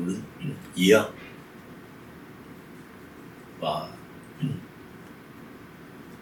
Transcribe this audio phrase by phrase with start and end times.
[0.00, 0.22] 我们
[0.74, 1.10] 一样，
[3.60, 3.90] 把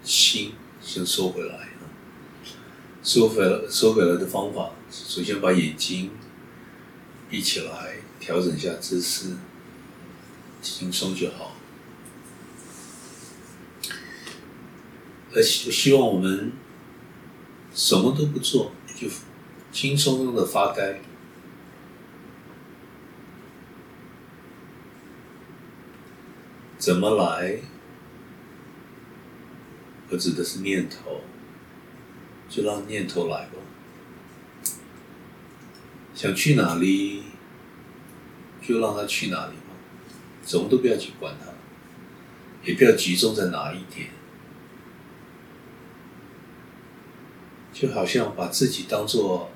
[0.03, 1.69] 心先收回来。
[3.05, 6.11] 收回来，收回来的方法，首先把眼睛
[7.31, 9.37] 闭起来，调整一下姿势，
[10.61, 11.55] 轻松就好。
[15.33, 16.53] 而希希望我们
[17.73, 19.07] 什么都不做，就
[19.71, 21.01] 轻松的发呆。
[26.79, 27.59] 怎么来？
[30.11, 31.21] 我指的是念头。
[32.51, 33.53] 就让念头来吧，
[36.15, 37.25] 想去哪里，
[38.63, 39.75] 就让他去哪里吧，
[40.47, 41.53] 什么都不要去管他，
[42.65, 44.09] 也不要集中在哪一点，
[47.71, 49.51] 就好像把自己当做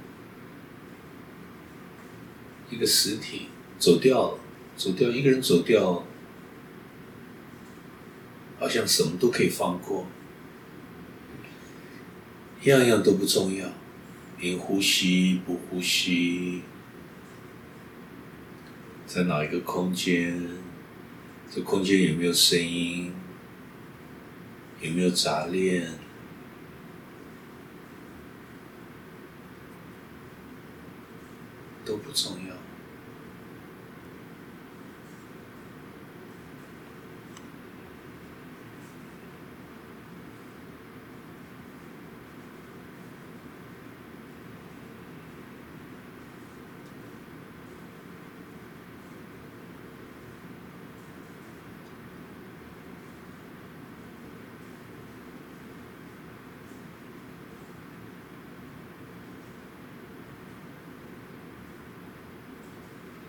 [2.68, 3.48] 一个实体
[3.78, 4.38] 走掉了，
[4.76, 6.04] 走掉一个人走掉，
[8.62, 10.06] 好像什么都可以放过。
[12.62, 13.68] 样样都不重要，
[14.38, 16.62] 连呼吸不呼吸，
[19.04, 20.40] 在哪一个空间，
[21.50, 23.12] 这空间有没有声音，
[24.80, 25.98] 有没有杂念，
[31.84, 32.51] 都不重要。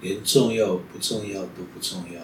[0.03, 2.21] 连重要不重要都不重要，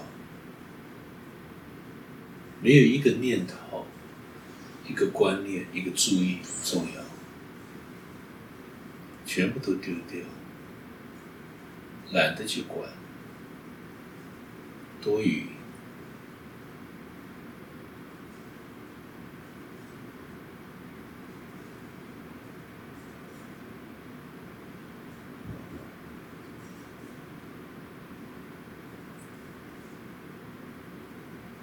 [2.61, 3.85] 没有一个念头、
[4.85, 7.01] 一个观念、一个注意重要，
[9.25, 10.19] 全部都丢掉，
[12.11, 12.89] 懒得去管，
[15.01, 15.45] 多余。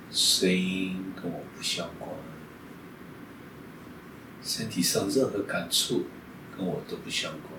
[0.09, 2.11] 声音跟我不相关，
[4.43, 6.05] 身体上任何感触
[6.57, 7.53] 跟我都不相关。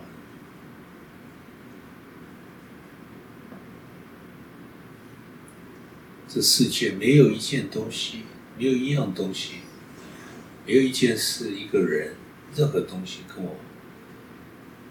[6.30, 8.24] 这世界没有一件东西，
[8.58, 9.56] 没有一样东西，
[10.66, 12.16] 没有一件事、一个人，
[12.56, 13.58] 任何东西跟我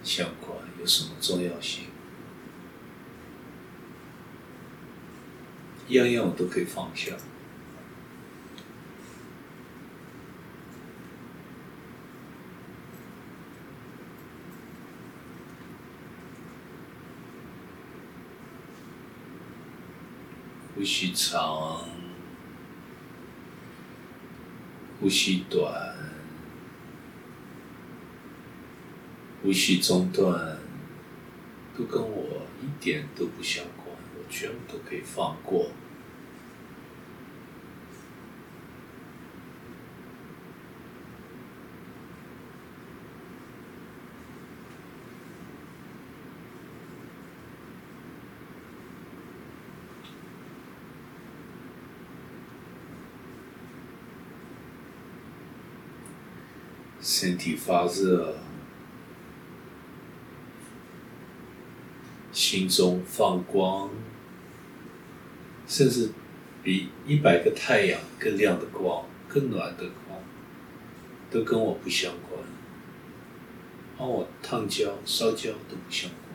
[0.03, 1.85] 相关，有什么重要性？
[5.89, 7.13] 样样我都可以放下。
[20.77, 21.89] 呼吸长，
[25.01, 25.97] 呼吸短，
[29.43, 30.59] 呼吸中断，
[31.77, 33.87] 都跟我一点都不相关，
[34.19, 35.71] 我全部都可以放过。
[56.99, 58.35] 身体发热，
[62.33, 63.89] 心中放光，
[65.69, 66.11] 甚至
[66.65, 70.19] 比一百个太阳更亮的光、更暖的光，
[71.31, 72.43] 都跟我不相关，
[73.97, 76.27] 帮我烫焦、烧焦都不相关。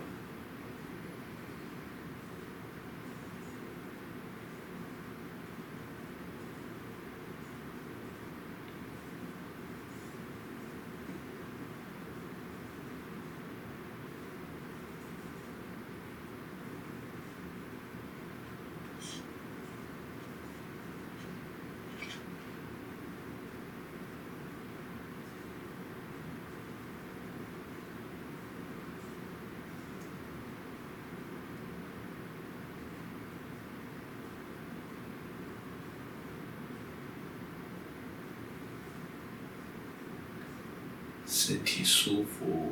[41.33, 42.71] 身体舒服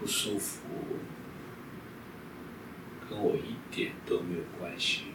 [0.00, 0.58] 不舒服，
[3.08, 5.13] 跟我一点都没有关系。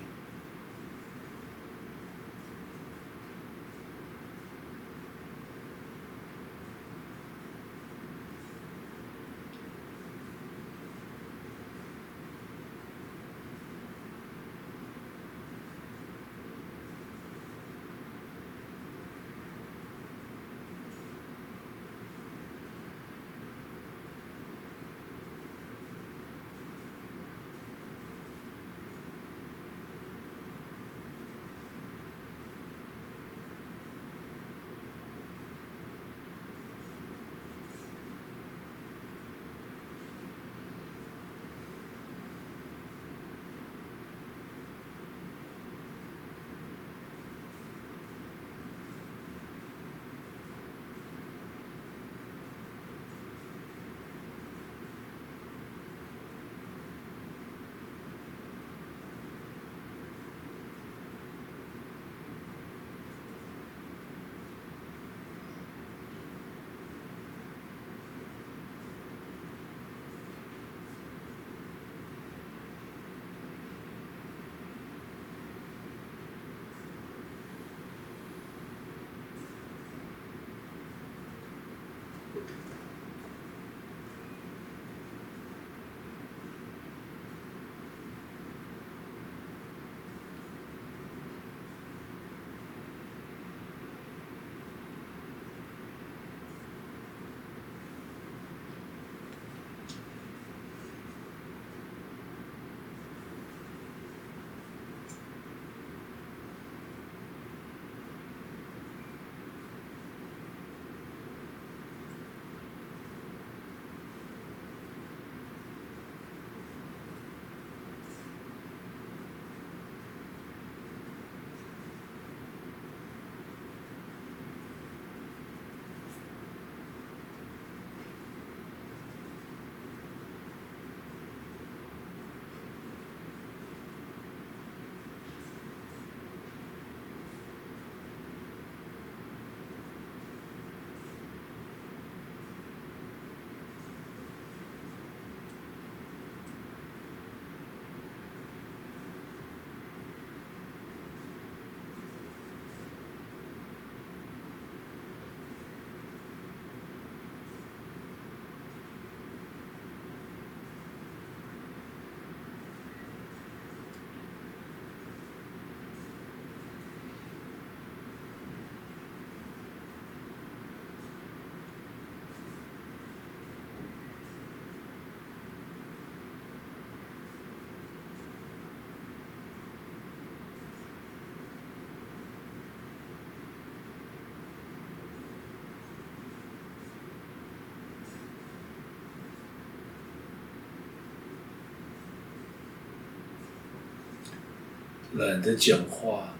[195.14, 196.36] 懒得讲话，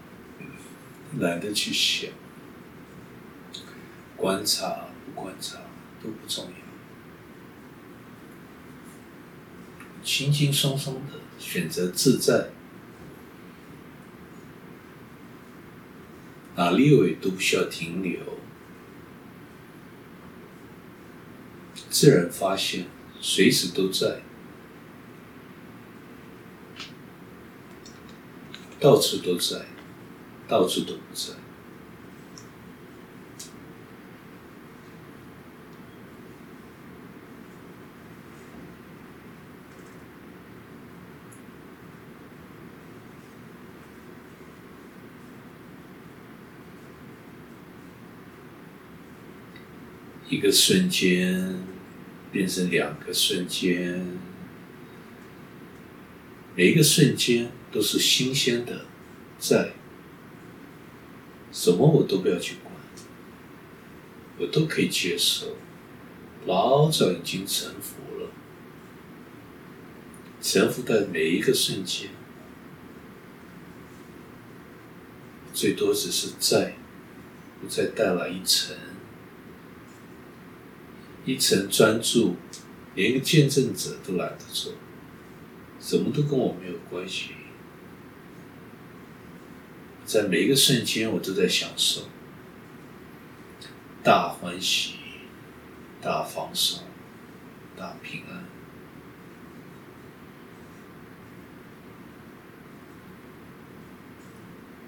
[1.18, 2.08] 懒得去想，
[4.16, 5.58] 观察不观察
[6.00, 6.52] 都不重要，
[10.04, 12.50] 轻轻松松的选择自在，
[16.54, 18.20] 哪里有都不需要停留，
[21.90, 22.86] 自然发现
[23.20, 24.22] 随时都在。
[28.80, 29.66] 到处都在，
[30.48, 31.34] 到处都不在。
[50.30, 51.58] 一个瞬间
[52.32, 54.16] 变成两个瞬间，
[56.56, 57.50] 每一个瞬间。
[57.72, 58.84] 都是新鲜的，
[59.38, 59.72] 在
[61.52, 62.74] 什么我都不要去管，
[64.38, 65.56] 我都可以接受，
[66.46, 68.30] 老早已经臣服了，
[70.40, 72.10] 臣服在每一个瞬间，
[75.52, 76.76] 最多只是在，
[77.60, 78.76] 不再带来一层，
[81.24, 82.36] 一层专注，
[82.94, 84.72] 连一个见证者都懒得做，
[85.80, 87.30] 什么都跟我没有关系。
[90.10, 92.00] 在每一个瞬间我都在享受
[94.02, 94.94] 大欢喜
[96.02, 96.82] 大放送
[97.76, 98.44] 大平安。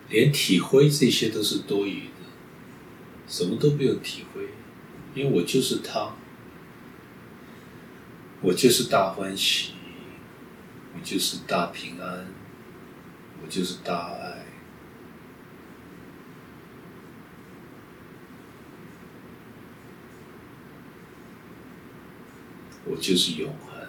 [0.09, 2.27] 连体会这些都是多余的
[3.29, 4.49] 什么都不用体会
[5.15, 6.17] 因为我就是他
[8.41, 9.75] 我就是大欢喜
[10.97, 12.27] 我就是大平安
[13.41, 14.52] 我就是大爱
[22.85, 23.89] 我就是永恒。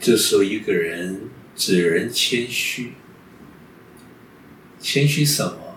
[0.00, 2.92] 这时候，一个人只人谦虚，
[4.78, 5.76] 谦虚什么？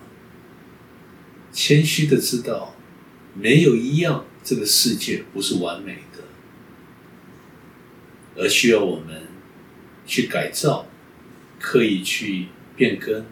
[1.52, 2.76] 谦虚的知道，
[3.34, 6.24] 没有一样这个世界不是完美的，
[8.38, 9.28] 而需要我们
[10.06, 10.88] 去改造，
[11.60, 12.46] 刻意去
[12.78, 13.26] 变更。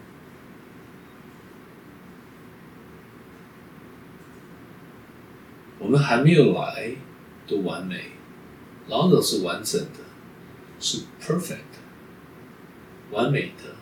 [5.90, 6.92] 我们还没有来
[7.48, 8.12] 都完美，
[8.86, 9.98] 老早是完整的。
[10.78, 11.80] 是 perfect，
[13.10, 13.74] 完美的，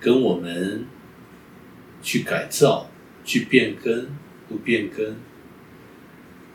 [0.00, 0.84] 跟我们
[2.02, 2.90] 去改造、
[3.24, 4.08] 去变更
[4.48, 5.14] 不变更、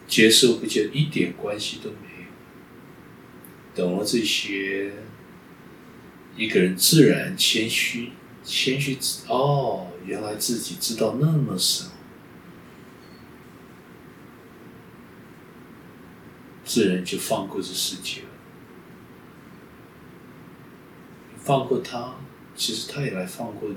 [0.05, 3.83] 接受不接一点关系都没有。
[3.85, 4.91] 懂了这些，
[6.35, 8.09] 一个人自然谦虚，
[8.43, 8.97] 谦虚
[9.29, 11.85] 哦，原来自己知道那么少，
[16.65, 18.27] 自然就放过这世界了。
[21.37, 22.15] 放过他，
[22.55, 23.75] 其实他也来放过你。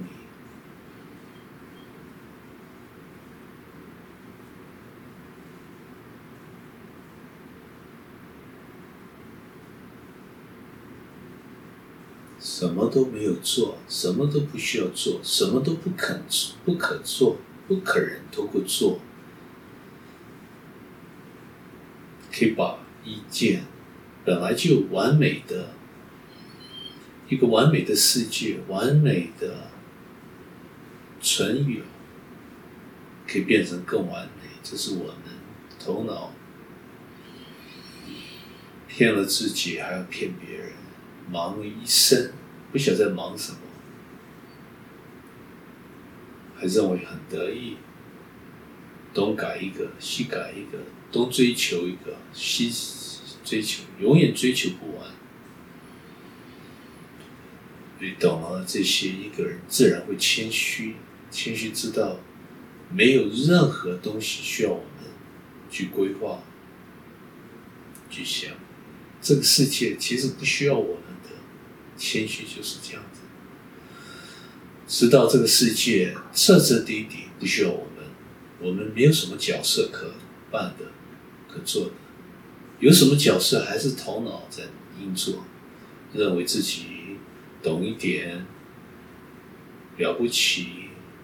[12.40, 16.23] 什么都没有做，什么都不需要做，什么都不肯，
[16.64, 17.37] 不可做，
[17.68, 18.99] 不可能通过做，
[22.38, 23.64] 可以把一件
[24.25, 25.71] 本来就完美的。
[27.28, 29.68] 一个完美的世界，完美的
[31.21, 31.83] 存有，
[33.26, 34.49] 可以变成更完美。
[34.62, 35.14] 这是我们
[35.78, 36.33] 头脑
[38.87, 40.73] 骗了自己，还要骗别人，
[41.30, 42.33] 忙了一生，
[42.73, 43.59] 不晓得在忙什么，
[46.57, 47.76] 还认为很得意，
[49.12, 50.78] 东改一个，西改一个，
[51.11, 52.73] 东追求一个，西
[53.45, 55.11] 追求，永远追求不完。
[58.00, 60.97] 你懂了这些，一个人自然会谦虚，
[61.31, 62.21] 谦虚知道
[62.93, 65.11] 没有任何东西需要我们
[65.71, 66.43] 去规划、
[68.09, 68.53] 去想。
[69.21, 71.31] 这个世界其实不需要我们的，
[71.97, 73.21] 谦虚就是这样子。
[74.87, 78.05] 知道这个世界彻彻底底不需要我们，
[78.61, 80.15] 我们没有什么角色可
[80.50, 80.87] 扮的、
[81.65, 81.91] 做的。
[82.81, 84.65] 有什么角色还是头脑在
[85.00, 85.45] 运作，
[86.12, 86.99] 认为自己。
[87.61, 88.47] 懂一点，
[89.97, 90.69] 了不起，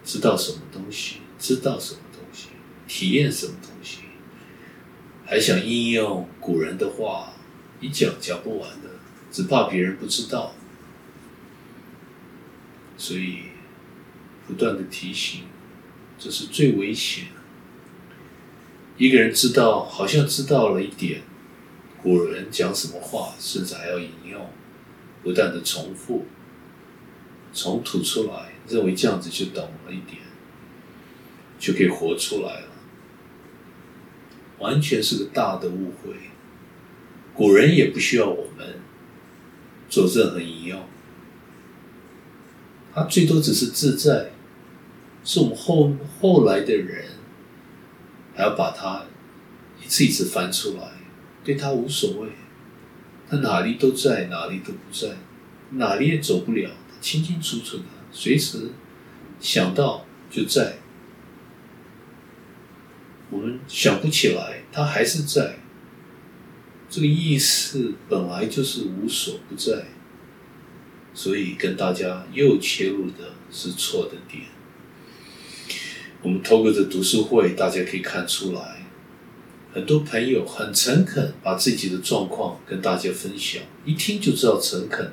[0.04, 2.48] 知道什么东西，知道什么东西，
[2.88, 4.00] 体验什么东西，
[5.24, 7.34] 还想应用古人的话，
[7.80, 8.90] 一讲讲不完的，
[9.30, 10.56] 只怕别人不知道，
[12.96, 13.44] 所以
[14.48, 15.42] 不断的提醒，
[16.18, 17.26] 这是最危险。
[18.96, 21.22] 一个人知道，好像知道了一点，
[22.02, 24.40] 古人讲什么话，甚至还要引用。
[25.22, 26.26] 不断的重复，
[27.50, 30.20] 从吐出来，认为这样子就懂了一点，
[31.58, 32.68] 就可以活出来了，
[34.58, 36.14] 完全是个大的误会。
[37.32, 38.80] 古人也不需要我们
[39.88, 40.82] 做任何引用，
[42.94, 44.30] 他最多只是自在，
[45.24, 47.06] 是我们后后来的人
[48.34, 49.04] 还要把它
[49.82, 50.82] 一次一次翻出来，
[51.42, 52.28] 对他无所谓。
[53.28, 55.16] 他哪里都在，哪里都不在，
[55.70, 58.70] 哪里也走不了，清清楚楚的，随时
[59.40, 60.76] 想到就在。
[63.30, 65.56] 我们想不起来，他还是在。
[66.90, 69.86] 这个意识本来就是无所不在，
[71.12, 74.44] 所以跟大家又切入的是错的点。
[76.24, 78.78] 我们透过这读书会，大家可以看出来。
[79.74, 85.12] 很多朋友很诚恳，把自己的状况跟大家分享，一听就知道诚恳。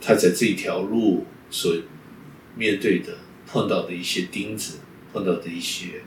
[0.00, 1.76] 他在这条路所
[2.56, 4.78] 面对的、碰到的一些钉子，
[5.12, 6.00] 碰到的一些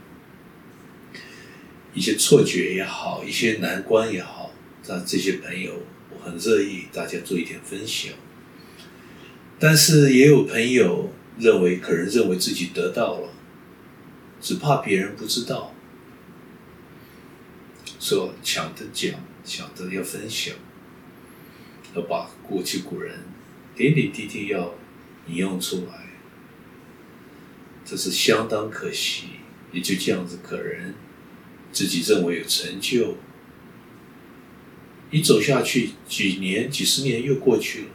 [1.93, 4.51] 一些错觉也好，一些难关也好，
[4.87, 5.71] 让这些朋友
[6.09, 8.11] 我很乐意大家做一点分享。
[9.59, 13.29] 但是也有朋友认为，可能认为自己得到了，
[14.47, 15.73] 只怕别人不知道。
[17.99, 20.55] 说抢着讲，抢着要分享，
[21.93, 23.25] 要把过去古人
[23.75, 24.73] 点点滴滴要
[25.27, 26.11] 引用出来，
[27.83, 29.25] 这是相当可惜。
[29.73, 30.95] 也就这样子，可人
[31.73, 33.17] 自己认为有成就，
[35.11, 37.87] 一走下去，几年、几十年又过去了，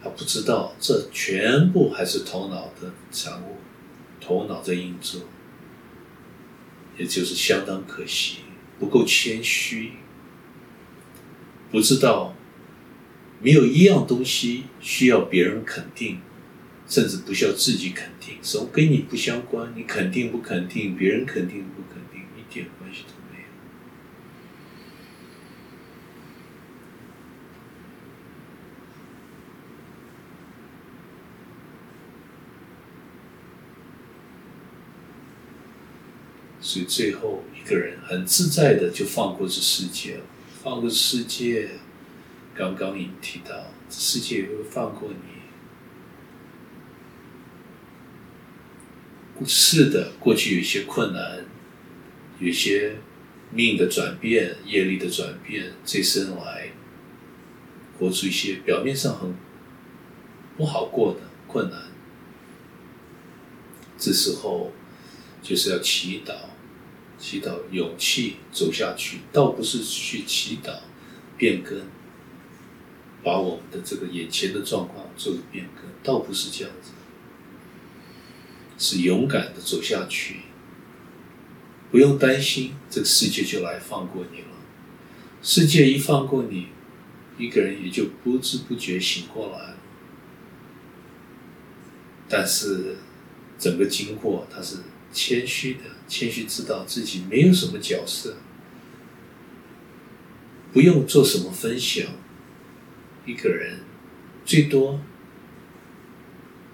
[0.00, 3.56] 他不知道这全部还是头脑的产物，
[4.24, 5.20] 头脑在运作，
[6.96, 8.38] 也就是相当可惜。
[8.76, 9.92] 不够谦虚，
[11.70, 12.34] 不知道
[13.40, 16.20] 没有一样东西需要别人肯定，
[16.88, 23.44] 甚至不需要自己肯定，什么跟你不相关，你肯定不肯定，别人肯定不肯定，一点关系都没有。
[36.74, 37.44] 所以最后。
[37.54, 40.20] 一个人很自在的就放过这世界，
[40.62, 41.70] 放过世界。
[42.54, 45.16] 刚刚已提到，这世界也会放过你。
[49.46, 51.46] 是的，过去有些困难，
[52.38, 52.96] 有些
[53.50, 56.72] 命的转变、业力的转变，这生来
[57.98, 59.34] 活出一些表面上很
[60.58, 61.84] 不好过的困难。
[63.96, 64.70] 这时候
[65.42, 66.34] 就是要祈祷。
[67.24, 70.80] 祈祷勇气走下去，倒不是去祈祷
[71.38, 71.80] 变更，
[73.22, 76.90] 把我们的这个眼前的状况做个变更，倒不是这样子，
[78.76, 80.40] 是勇敢的走下去，
[81.90, 84.48] 不用担心这个世界就来放过你了，
[85.40, 86.66] 世界一放过你，
[87.38, 89.76] 一个人也就不知不觉醒过来，
[92.28, 92.98] 但是
[93.58, 94.76] 整个经过它是
[95.14, 95.80] 谦虚的。
[96.06, 98.36] 谦虚知道自己没有什么角色，
[100.70, 102.06] 不用做什么分享，
[103.24, 103.80] 一个人
[104.44, 105.00] 最多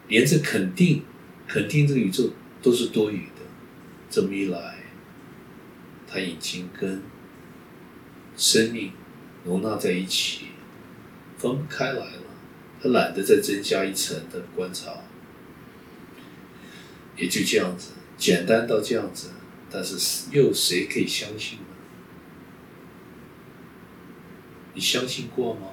[0.09, 1.05] 连着肯定，
[1.47, 3.43] 肯定这个宇宙都是多余的。
[4.11, 4.79] 这么一来，
[6.09, 7.01] 他已经跟
[8.37, 8.91] 生命
[9.45, 10.47] 容纳在一起，
[11.39, 12.23] 分不开来了。
[12.83, 14.91] 他懒得再增加一层的观察，
[17.17, 17.93] 也就这样子。
[18.21, 19.31] 简单到这样子，
[19.71, 21.65] 但是又谁可以相信呢？
[24.75, 25.69] 你相信过吗？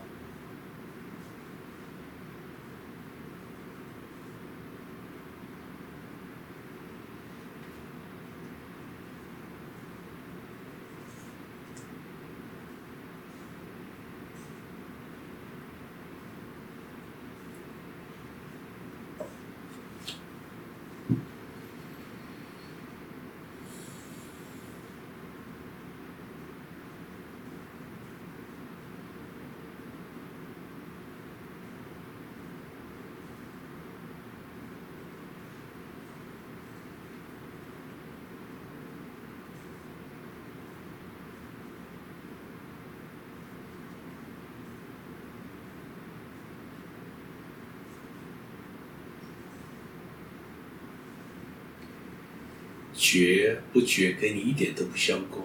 [53.08, 55.42] 觉不觉跟你一点都不相关，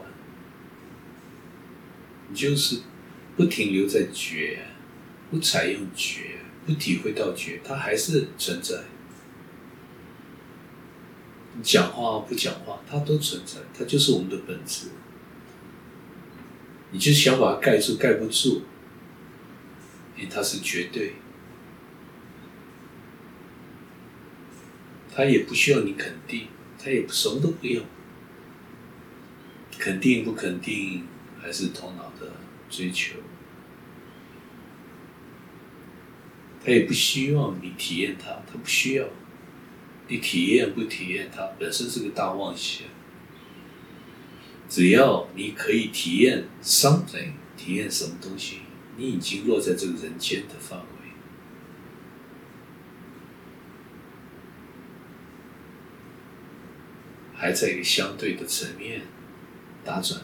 [2.29, 2.81] 你就是
[3.37, 4.67] 不停留在觉，
[5.31, 8.83] 不采用觉，不体会到觉，它还是存在。
[11.55, 14.89] 你讲话不讲话，它都存在，它就是我们的本质。
[16.91, 18.63] 你就想把它盖住，盖不住，
[20.17, 21.15] 因为它是绝对，
[25.15, 26.49] 它也不需要你肯定。
[26.83, 27.85] 他也什么都不用，
[29.79, 31.07] 肯定不肯定
[31.41, 32.33] 还是头脑的
[32.69, 33.17] 追求，
[36.65, 39.07] 他也不希望你体验它，他不需要，
[40.09, 42.89] 你体验不体验它本身是个大妄想，
[44.69, 48.63] 只要你可以体验 something，体验什么东西，
[48.97, 50.87] 你已经落在这个人间的范围。
[57.43, 59.01] 还在于相对的层面
[59.85, 60.21] 打转。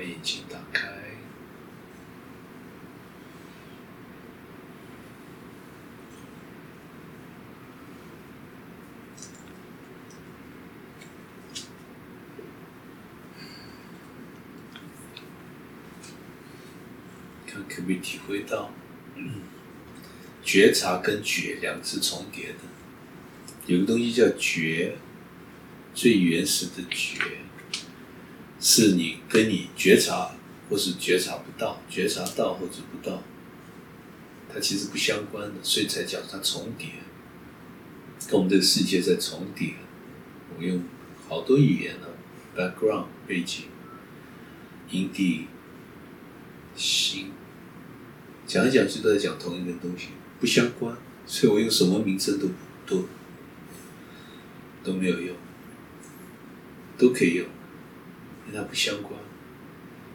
[0.00, 0.88] 眼睛打开，
[17.90, 18.70] 会体会到，
[20.44, 22.58] 觉察跟觉两个是重叠的？
[23.66, 24.96] 有个东西叫觉，
[25.92, 27.20] 最原始的觉，
[28.60, 30.36] 是你跟你觉察
[30.68, 33.24] 或是觉察不到，觉察到或者不到，
[34.52, 36.90] 它其实不相关的，所以才讲它重叠，
[38.28, 39.74] 跟我们这个世界在重叠。
[40.56, 40.84] 我用
[41.28, 42.06] 好多语言呢
[42.56, 43.64] ，background 背景，
[44.90, 45.48] 营地。
[46.76, 47.32] 心，
[48.50, 50.08] 讲来讲去都在讲同一个东西，
[50.40, 50.92] 不相关，
[51.24, 52.48] 所以我用什么名称都
[52.84, 53.04] 都
[54.82, 55.36] 都没有用，
[56.98, 57.46] 都可以用，
[58.48, 59.14] 因为它不相关。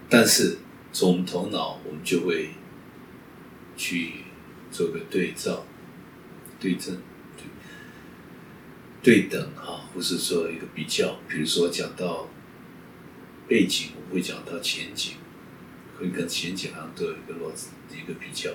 [0.10, 0.58] 但是
[0.92, 2.50] 从我们头脑，我们就会
[3.78, 4.16] 去
[4.70, 5.66] 做个对照、
[6.60, 6.98] 对症、
[9.02, 11.22] 对对等啊，或是说一个比较。
[11.30, 12.28] 比如说讲到
[13.48, 15.14] 背景，我会讲到前景。
[15.98, 17.50] 会跟前景好像都有一个落
[17.92, 18.52] 一个比较，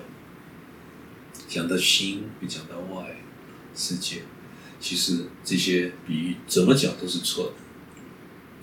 [1.47, 3.15] 讲到心会讲到外
[3.75, 4.21] 世界，
[4.79, 7.53] 其实这些比喻怎么讲都是错的，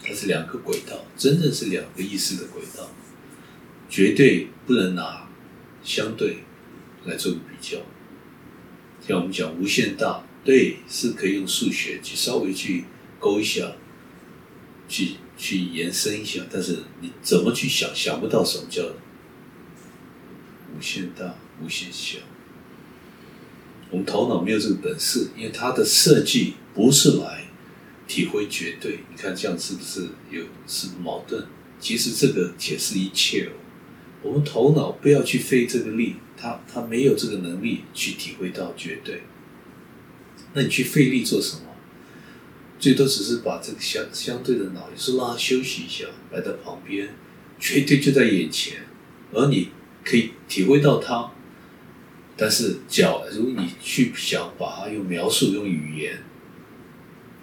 [0.03, 2.91] 它是两个轨道，真正是两个意思的轨道，
[3.89, 5.29] 绝对不能拿
[5.85, 6.39] 相对
[7.05, 7.79] 来做个比较。
[9.07, 12.85] 像我们讲无限大，对，是可以用数学去稍微去
[13.19, 13.73] 勾一下，
[14.89, 15.17] 去。
[15.41, 18.83] 去延伸一下，但是你怎么去想，想不到什么叫
[20.79, 22.19] 无限大、无限小。
[23.91, 27.47] 我们头脑没有这个本事，因为它的设计不是来
[28.07, 29.01] 体会绝对。
[29.11, 31.45] 你看这样是不是有是矛盾？
[31.81, 33.53] 其实这个解释一切哦。
[34.23, 39.23] 我们头脑不要去费这个力，它它没有这个能力去体会到绝对。
[40.53, 41.63] 那你去费力做什么？
[42.79, 47.09] 最多只是把这个相相对的脑，有时候让它休息一下，摆到旁边，
[47.59, 48.83] 绝对就在眼前，
[49.33, 49.71] 而你
[50.09, 51.31] 可以体会到它。
[52.37, 56.23] 但是，脚，如果你去想把它用描述、用语言，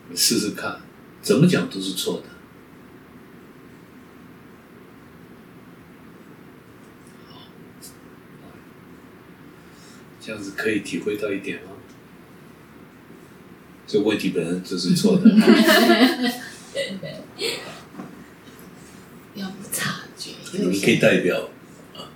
[0.09, 0.81] 你试试看，
[1.21, 2.29] 怎么讲都是错的。
[10.19, 11.71] 这样子可以体会到一点吗？
[13.85, 15.29] 这问题本身就是错的。
[19.35, 20.31] 要察觉。
[20.53, 21.49] 你可以代表啊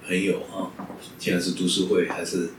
[0.10, 0.74] 朋友啊，
[1.19, 2.50] 既然是读书会，还是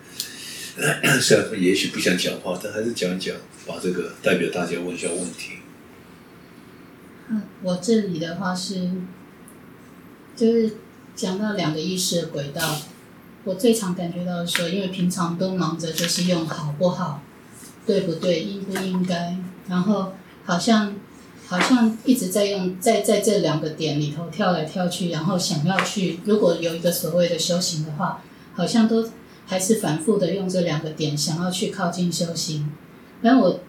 [1.21, 3.35] 虽然也许不想讲话，但还是讲讲，
[3.67, 5.55] 把这个代表大家问一下问题。
[7.29, 8.93] 嗯，我这里的话是，
[10.37, 10.77] 就是
[11.17, 12.81] 讲到两个意识的轨道，
[13.43, 17.21] 我最常感觉到说，因为平常都忙着就是用好不好。
[17.87, 18.45] 对不对？
[18.45, 19.37] 应不应该？
[19.67, 20.13] 然后
[20.45, 20.95] 好像
[21.51, 28.23] 好像一直在用在在这两个点里头跳来跳去，然后想要去，如果有一个所谓的修行的话，
[28.55, 29.05] 好像都
[29.49, 32.71] 还是反复的用这两个点想要去靠近修行。
[33.21, 33.61] 然后我，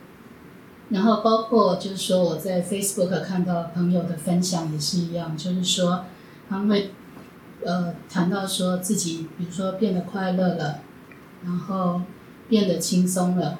[0.89, 6.05] 然后包括就是说我在 Facebook 看到朋友的分享也是一样，就是说
[6.47, 6.91] 他们会
[7.65, 10.81] 呃谈到说自己，比如说变得快乐了，
[11.43, 12.03] 然后
[12.47, 13.57] 变得轻松了。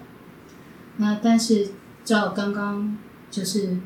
[0.97, 1.69] 那但是
[2.05, 2.95] 照刚刚
[3.31, 3.77] 就是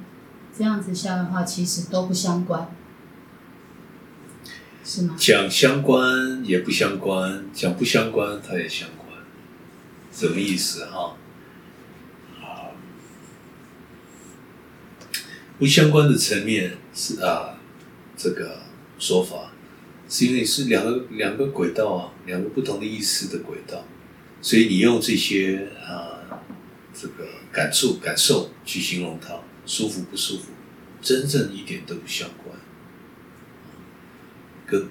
[0.57, 2.69] 这样子下的话，其实都不相关，
[4.83, 5.15] 是吗？
[5.17, 9.09] 讲相关也不相关，讲不相关它也相关，
[10.11, 11.17] 什么意思哈？
[12.41, 12.71] 啊，
[15.59, 17.59] 不相关的层面是啊，
[18.15, 18.61] 这个
[18.97, 19.51] 说法
[20.07, 23.83] 是因为是两个两个轨道啊，两个不同的意思的轨道，
[24.41, 26.13] 所以你用这些啊。
[26.97, 30.45] 这个感触、感受去形容它舒服不舒服，
[31.01, 32.57] 真正一点都不相关。
[34.67, 34.87] 跟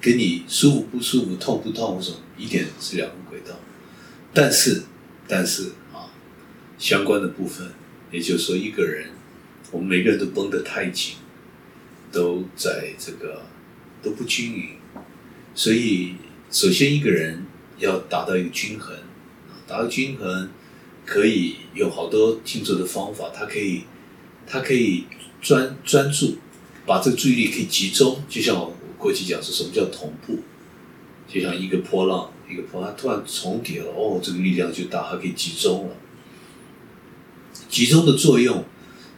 [0.00, 3.54] 跟你舒服不舒服、痛不痛什么，一点是两个轨道。
[4.32, 4.82] 但是，
[5.26, 6.10] 但是啊，
[6.78, 7.68] 相关的部分，
[8.10, 9.10] 也就是说，一个人，
[9.70, 11.16] 我们每个人都绷得太紧，
[12.12, 13.42] 都在这个
[14.02, 14.70] 都不均匀。
[15.54, 16.16] 所以，
[16.50, 17.44] 首先一个人
[17.78, 18.96] 要达到一个均衡，
[19.66, 20.50] 达到均衡。
[21.08, 23.84] 可以有好多静坐的方法，它可以，
[24.46, 25.04] 它可以
[25.42, 26.38] 专专注，
[26.86, 30.38] 把这个注意力可以集中，就像我过去讲说什么叫同步，
[31.28, 35.96] 就像一个波浪，一个波浪突然重叠了，哦，这个力量就大，它可以集中了。
[37.68, 38.64] 集中的作用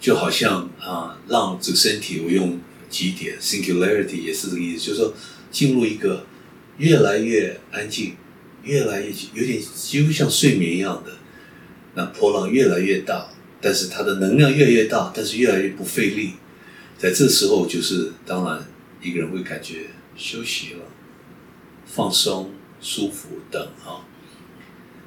[0.01, 5.14] 就好像啊，让这个身体我用极点 （singularity） 也是这个意思，就是说
[5.51, 6.25] 进入一个
[6.79, 8.17] 越来越安静，
[8.62, 11.12] 越来越有点几乎像睡眠一样的。
[11.95, 13.29] 那波浪越来越大，
[13.61, 16.35] 但是它的能量越来越大，但是越来越不费力。
[16.97, 18.66] 在这时候，就是当然
[19.01, 20.81] 一个人会感觉休息了，
[21.87, 24.03] 放松、舒服等啊。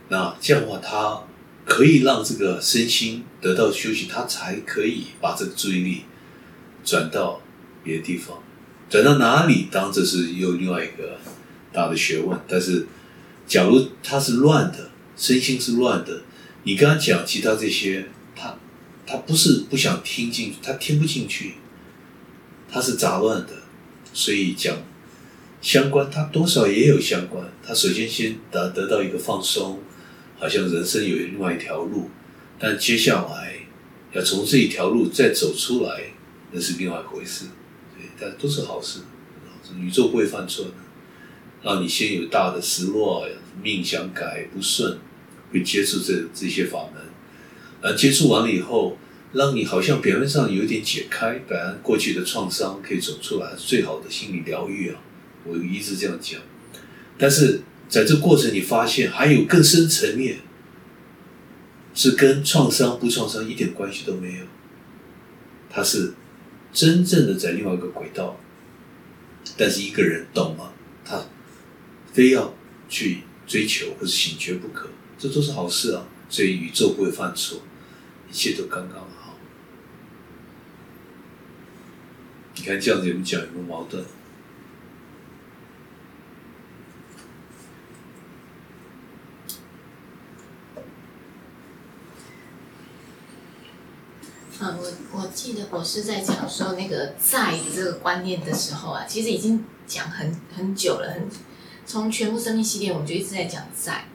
[0.10, 1.24] 那这样的话，他
[1.66, 6.02] 可以让这个身心得到休息，他才可以把这个注意力
[6.84, 7.42] 转到
[7.84, 8.42] 别的地方，
[8.90, 9.68] 转到哪里？
[9.72, 11.18] 当这是又另外一个
[11.72, 12.40] 大的学问。
[12.48, 12.88] 但是，
[13.48, 16.22] 假如他是乱的，身心是乱的，
[16.64, 18.08] 你跟他讲其他这些，
[18.42, 18.58] 他
[19.06, 21.56] 他不是不想听进去，他听不进去，
[22.72, 23.54] 他是杂乱的，
[24.14, 24.76] 所以讲
[25.62, 27.46] 相关，他多少也有相关。
[27.62, 29.80] 他首先先得得到一个放松。
[30.40, 32.10] 好像人生有另外一条路，
[32.58, 33.54] 但接下来
[34.12, 36.02] 要从这一条路再走出来，
[36.52, 37.46] 那是另外一回事。
[37.96, 39.02] 对，但都是好事。
[39.78, 40.72] 宇宙不会犯错的，
[41.62, 43.28] 让你先有大的失落，
[43.62, 44.98] 命想改不顺，
[45.54, 47.01] 会接触这这些法门，
[47.82, 48.98] 而接触完了以后，
[49.34, 55.02] 让你好像表面上有点解开，把过去的创伤可以走出来，最好的心理疗愈啊！
[55.46, 56.40] 我一直这样讲，
[57.18, 57.62] 但是。
[57.92, 60.38] 在这过程，你发现还有更深层面，
[61.94, 64.46] 是跟创伤不创伤一点关系都没有。
[65.70, 66.14] 他是
[66.72, 68.40] 真正的在另外一个轨道，
[69.58, 70.72] 但是一个人懂吗？
[71.04, 71.22] 他
[72.14, 72.54] 非要
[72.88, 74.88] 去追求或者醒觉不可，
[75.20, 76.08] 这都是好事啊。
[76.30, 77.62] 所以宇宙不会犯错，
[78.32, 79.36] 一切都刚刚好。
[82.56, 84.06] 你看这样子有没有讲有没有矛盾？
[94.62, 101.28] 嗯，我我记得我是在讲说那个在的这个观念的时候啊，其实已经讲很很久了，很
[101.86, 104.06] 从全部生命系列我就一直在讲在。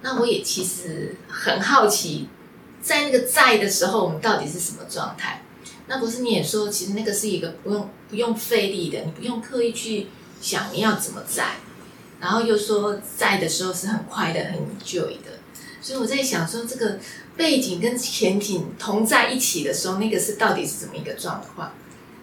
[0.00, 2.28] 那我也其实很好奇，
[2.84, 5.42] 在那个在的时候，我们到底是什么状态？
[5.88, 10.06] 那不是你也说，其实那个是一个不用不用费力的，你不用刻意去
[10.40, 11.56] 想要怎么在，
[12.20, 15.40] 然后又说在的时候是很快的、很 joy 的。
[15.80, 16.98] 所以我在想说这个。
[17.36, 21.72] 背景跟前景同在一起的时候，那个是到底是怎么一个状况？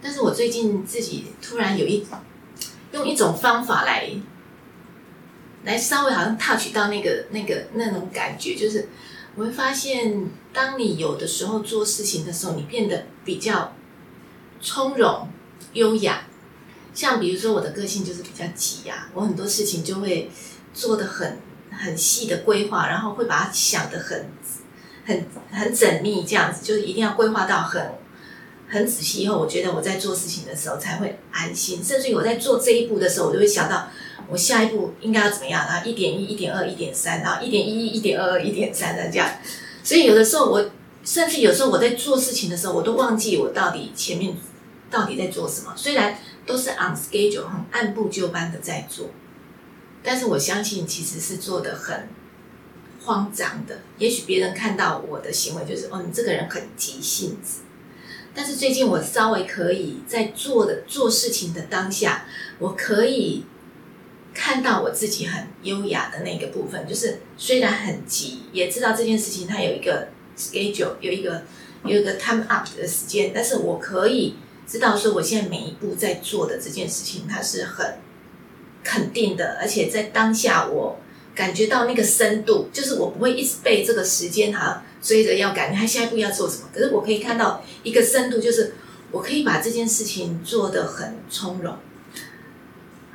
[0.01, 2.07] 但是我最近自己突然有一
[2.93, 4.09] 用一种方法来
[5.65, 8.87] 来稍微好像 touch 到那个那个那种感觉，就是
[9.35, 13.73] 我会发现，当你有的时候做事情的时候，你变得比较
[14.61, 15.29] 从容、
[15.73, 16.27] 优雅。
[16.93, 20.29] 像比如说我的个性就是比较急呀，我很多事情就会
[20.73, 21.39] 做的很
[21.71, 24.29] 很细的规划，然后会把它想的很。
[25.03, 27.91] 很很缜密，这样子就是一定要规划到很
[28.69, 29.23] 很仔细。
[29.23, 33.87] 以后我觉得我在做事情的时候才会安心，甚至于我在做这一步的时候，我就会想到
[34.31, 39.29] 我下一步应该要怎么样，然后一点一、一点二、一点三，然后一点一、一点二二、一点三的这样。
[39.83, 40.71] 所以有的时候我
[41.03, 44.35] 甚至有时候我在做事情的时候，我都忘记我到底前面
[44.89, 45.73] 到底在做什么。
[45.75, 49.09] 虽然都是 on schedule，很按部就班的在做，
[50.01, 52.07] 但是我相信其实是做的很。
[53.03, 57.61] 慌张的，也许别人看到我的行为就是哦，你这个人很急性子。
[58.31, 62.27] 但是最近我稍微可以在做的做事情的当下，
[62.59, 63.43] 我可以
[64.33, 71.43] 看到我自己很优雅的那个部分，就是虽然很急，也知道这件事情它有一个 schedule，有一个
[71.85, 74.35] 有一个 time up 的时间，但是我可以
[74.67, 77.95] 知道说我现在每一步在做的这件事情，它是很
[78.83, 80.97] 肯定的，而且在当下我。
[81.33, 86.63] 感觉到那个深度，就是我不会一直被这个时间哈追着要赶，他下一步要做什么？
[86.73, 88.73] 可是我可以看到一个深度，就是
[89.11, 91.73] 我可以把这件事情做得很从容。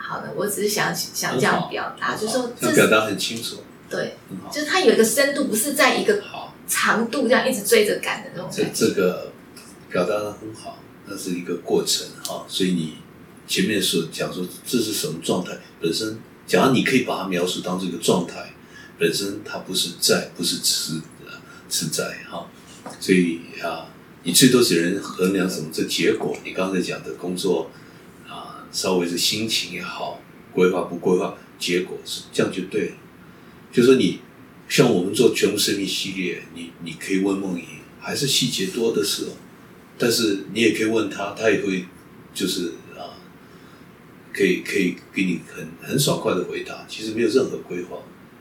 [0.07, 3.57] 好的，我只是想想这样表达，就是说这表达很清楚。
[3.91, 4.17] 对，
[4.53, 6.23] 就是它有一个深度，不是在一个
[6.69, 8.51] 长度这样一直追着赶的那种。
[8.53, 9.33] 这这个
[9.91, 12.45] 表达的很好，那是一个过程哈。
[12.49, 12.99] 所以你
[13.49, 16.19] 前面所讲说这是什么状态本身。
[16.47, 18.55] 假如你可以把它描述当这个状态
[19.01, 21.01] 本身，它不是在，不是吃，
[21.69, 22.47] 是在哈。
[23.01, 23.89] 所以啊，
[24.23, 25.69] 你最多只能衡量什么？
[25.73, 27.86] 这结果，你刚才讲的工作啊，
[28.73, 30.21] 稍微是心情也好，
[30.53, 32.93] 规划不规划，结果是这样就对了。
[33.73, 34.21] 就说你
[34.69, 37.65] 像我们做全部生命系列，你你可以问梦怡，
[38.01, 39.33] 还是细节多的时候，
[39.99, 41.85] 但是你也可以问他，他也会
[42.35, 43.15] 就是啊。
[44.33, 47.97] 可以可以给你很很爽快的回答，其实没有任何规划，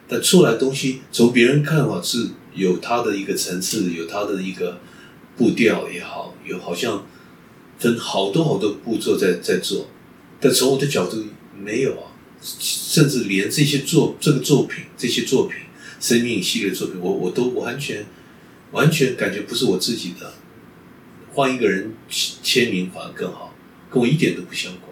[0.10, 4.78] 但出来东西从别人看法是有它的一个层次，有它的一个
[5.38, 7.08] 步调也好，有好像
[7.80, 9.88] 分好多好多步骤在在做，
[10.46, 11.26] 但从我的角度
[11.60, 15.58] 没有啊，甚至连这些作这个作品这些作品
[16.00, 18.06] 生命系列作品，我我都完全
[18.72, 20.36] 完全感觉不是我自己的，
[21.34, 21.96] 换一个人
[22.44, 23.56] 签名反而更好，
[23.90, 24.84] 跟我一点都不相关。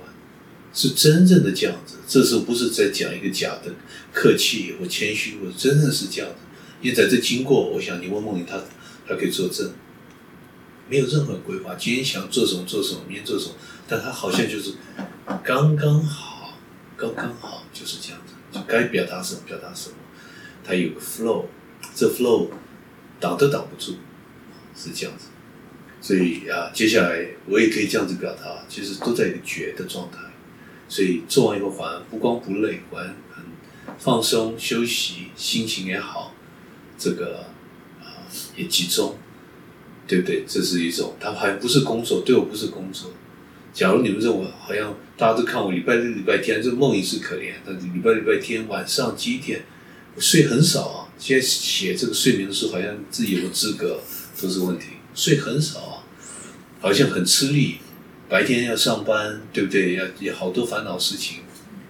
[0.73, 1.97] 是真正的这样子。
[2.07, 3.75] 这时候不是在讲一个假的
[4.11, 6.37] 客气或谦虚，我真的是这样的。
[6.81, 8.59] 因为在这经过，我想你问梦里，他
[9.07, 9.71] 他可以作证，
[10.89, 13.51] 没有任何规划，今天想做什么做什么，明天做什么，
[13.87, 14.73] 但他好像就是
[15.43, 16.57] 刚刚好，
[16.95, 19.95] 刚刚好就是这样子，就该表达什么表达什么，
[20.63, 21.45] 他有个 flow，
[21.93, 22.49] 这 flow
[23.19, 23.95] 挡都挡不住，
[24.75, 25.27] 是这样子。
[26.01, 30.17] 所以啊，接下来我也可以这样子表达，其实都在一个觉的状态。
[30.89, 33.45] 所以做完以后，反而不光不累，反而很
[33.97, 36.35] 放松、休息，心情也好，
[36.97, 37.45] 这个
[38.01, 39.17] 啊也集中，
[40.05, 40.43] 对不对？
[40.45, 43.11] 这是一种，它还不是工作，对我不是工作。
[43.73, 49.63] 假如你们认为好像大家都看我礼拜六、礼拜天，这梦也是可怜，但是礼拜、礼拜天晚上几点？
[50.19, 51.09] 睡很少啊。
[51.17, 53.99] 现在写这个睡眠的时候，好像自己有个资格
[54.39, 56.03] 都是问题，睡很少啊。
[56.79, 57.77] 好像很吃力，
[58.29, 59.95] 白天要上班，对不对？
[59.95, 61.39] 要有好多烦恼事情，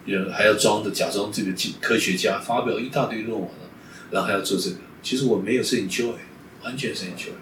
[0.06, 3.70] 也还要装的假装这个科学家，发表一大堆论文了，
[4.12, 4.78] 然后还要做这个。
[5.02, 6.14] 其实我没有是 enjoy，
[6.64, 7.34] 完全是 enjoy。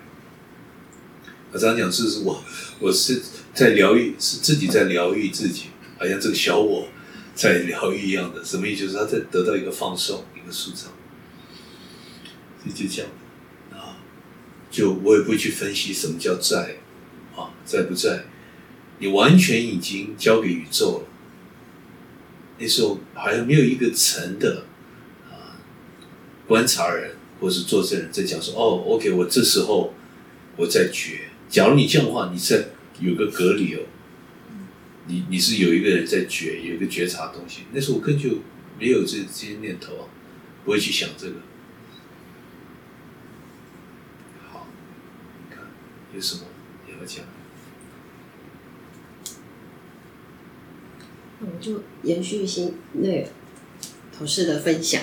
[1.52, 2.44] 我常常讲，是我
[2.80, 3.22] 我是
[3.54, 5.66] 在疗愈，是自己在疗愈自己，
[5.98, 6.88] 好像这个小我
[7.36, 8.44] 在疗愈一样的。
[8.44, 8.82] 什么意思？
[8.82, 10.92] 就是他在得到一个放松，一个舒畅。
[12.64, 13.12] 就就这样
[13.72, 13.98] 啊，
[14.70, 16.78] 就我也不会去分析什么叫在。
[17.36, 18.26] 啊，在不在？
[19.00, 21.08] 你完全已经交给宇宙了。
[22.60, 24.66] 那时候好像没有一个层的
[25.28, 25.58] 啊
[26.48, 29.92] 观察人或是作证人在讲说：“哦，OK，我这时候
[30.58, 32.64] 我在觉。”假如你这样的话，你在
[33.02, 33.80] 有个隔离哦，
[35.08, 37.64] 你你是有一个人在觉，有一个觉察东西。
[37.74, 38.38] 那时候我根本就
[38.80, 40.06] 没有这这些念头啊，
[40.64, 41.36] 不会去想这个。
[44.52, 44.68] 好，
[45.40, 45.64] 你看
[46.14, 46.44] 有什么？
[47.04, 47.26] 讲，
[51.40, 53.28] 那我就延续新那
[54.16, 55.02] 同事的分享。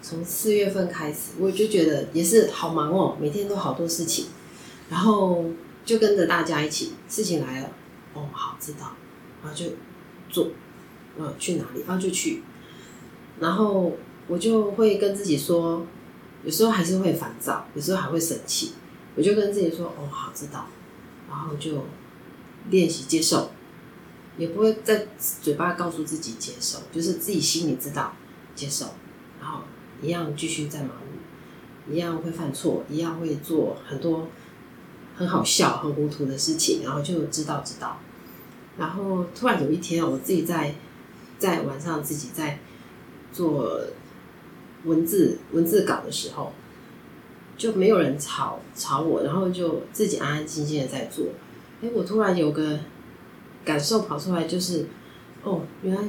[0.00, 4.26] 从四月份开始，我就觉得也是好忙哦，每天都好多事情，
[4.88, 5.44] 然后
[5.88, 7.70] 就跟着大家一起，事情来了，
[8.12, 8.92] 哦，好知道，
[9.42, 9.64] 然后就
[10.28, 10.48] 做，
[11.16, 12.42] 呃，去哪里，然后就去，
[13.40, 13.96] 然后
[14.26, 15.86] 我就会跟自己说，
[16.44, 18.72] 有时候还是会烦躁，有时候还会生气，
[19.16, 20.66] 我就跟自己说，哦，好知道。
[21.26, 21.86] 然后就
[22.68, 23.50] 练习接受，
[24.36, 25.06] 也不会在
[25.40, 28.12] 嘴巴告诉自己接受，就是自己心里知道
[28.54, 28.94] 接受，
[29.40, 29.60] 然后
[30.02, 34.28] 一样继续在忙碌，一样会犯错，一样会做很多
[35.18, 37.98] 很好笑、很糊涂的事情，然后就知道知道。
[38.78, 40.74] 然后突然有一天，我自己在
[41.38, 42.60] 在晚上自己在
[43.32, 43.78] 做
[44.84, 46.52] 文字文字稿的时候。
[47.56, 51.26] 就没有人吵吵我，然后就自己安安静静的在做。
[51.82, 52.78] 哎，我突然有个
[53.64, 54.86] 感受跑出来，就是
[55.42, 56.00] 哦，原来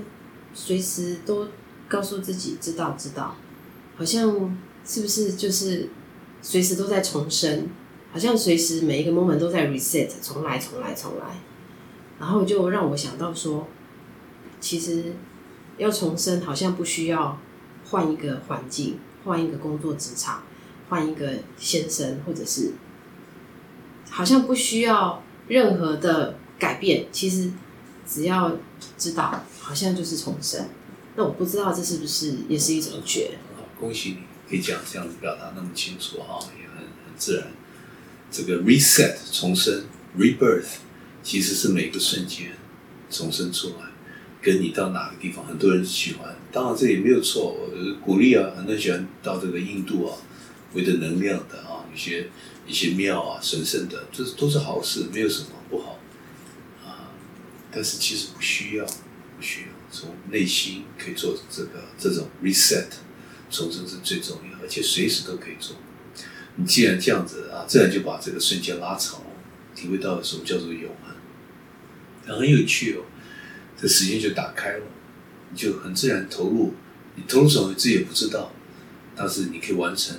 [0.54, 1.48] 随时都
[1.88, 3.36] 告诉自己知道知道，
[3.98, 5.90] 好像是不是就是
[6.44, 7.68] 随时都在重生，
[8.12, 11.40] 好像随时每一个 moment 都在 reset，重来重来重来。
[12.20, 13.68] 然后就让我想到说，
[14.60, 15.14] 其实
[15.78, 17.40] 要重生，好像不需要
[17.86, 20.44] 换一个环境，换一个工作职场。
[20.90, 22.74] 换一个先生，或者是
[24.10, 27.52] 好像不需要任何的改变，其实
[28.08, 28.52] 只要
[28.98, 30.68] 知道，好像就是重生。
[31.16, 33.38] 那我不知道这是不是也是一种觉？
[33.80, 37.46] 恭喜你，可以讲这样子表达那么清楚哈，也很很自然。
[38.32, 39.84] 这个 reset 重生
[40.18, 40.78] rebirth
[41.24, 42.52] 其实是每个瞬间
[43.10, 43.86] 重生出来，
[44.42, 50.18] 跟你到哪个地方，很多人喜欢，当然这也没有错，我鼓励啊，很多人喜欢到这个印度啊。
[50.76, 52.30] 为的能量的啊，一些
[52.68, 55.98] 一些庙啊，神圣的，这都是好事，没有什么不好
[56.86, 57.10] 啊。
[57.72, 62.86] 但是其实不需要，不需要从内心可以做这个这种 reset
[63.50, 65.76] 重生是最重要，而且随时都可以做。
[66.60, 69.22] 你既然这样子啊，自然就把这个瞬间拉长，
[69.74, 70.92] 体会到什么叫做永
[72.28, 73.04] 恒，很有趣哦。
[73.78, 74.86] 这时间就打开了，
[75.52, 76.74] 你就很自然投入，
[77.16, 78.52] 你投入什么自己也不知道，
[79.16, 80.18] 但是你可以完成。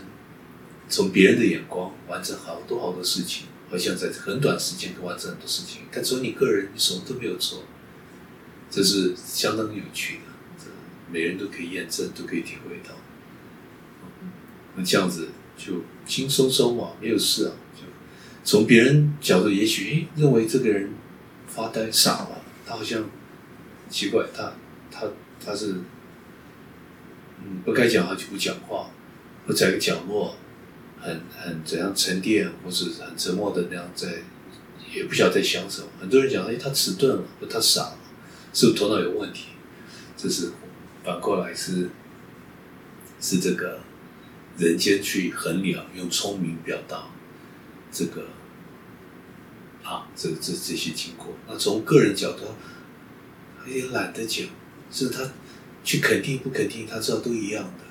[0.89, 5.83] 从别人的眼光完成好多好多事情，好像在很短时间可以完成很多事情。
[5.93, 7.63] 但从你个人，你什么都没有做，
[8.71, 10.23] 这是相当有趣的，
[10.59, 10.65] 这
[11.13, 12.95] 每人都可以验证，都可以体会到。
[14.75, 17.53] 那这样子就轻松松嘛，没有事啊。
[18.43, 20.91] 从别人角度，也许诶认为这个人
[21.47, 23.05] 发呆傻了，他好像
[23.89, 24.53] 奇怪，他
[24.91, 25.07] 他
[25.45, 25.77] 他是
[27.39, 28.91] 嗯不该讲话就不讲话，
[29.47, 30.35] 或在一个角落。
[31.03, 34.07] 很很怎样沉淀，或是很沉默的那样在，
[34.95, 35.89] 也不晓得在想什么。
[35.99, 37.99] 很多人讲，诶，他迟钝了，或他傻了，
[38.53, 39.47] 是不是头脑有问题，
[40.15, 40.53] 这是
[41.03, 41.89] 反过来是
[43.19, 43.81] 是这个
[44.61, 47.05] 人间去衡量，用聪明表达
[47.91, 48.27] 这个
[49.83, 51.29] 啊，这这这些经过。
[51.49, 52.45] 那从个人角度，
[53.59, 54.47] 他也懒得讲，
[54.93, 55.33] 是他
[55.83, 57.85] 去肯定不肯定，他知道都一样的。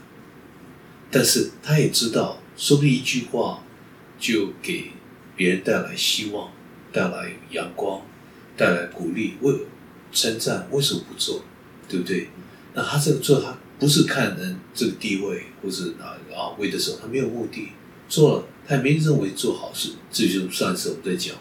[1.10, 3.64] 但是他也知道，说不定一句话
[4.20, 4.92] 就给
[5.36, 6.52] 别人带来希望，
[6.94, 8.06] 带来阳光，
[8.56, 9.66] 带来鼓励，为
[10.12, 11.44] 称赞，为什么不做？
[11.88, 12.30] 对不对？
[12.76, 16.06] 那他这个做，他不是看人这个地位，或是哪
[16.36, 17.70] 啊位的时候，他没有目的，
[18.10, 19.92] 做了，他也没认为做好事。
[20.12, 21.36] 这就算是我们在讲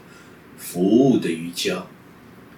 [0.57, 1.85] 服务的瑜伽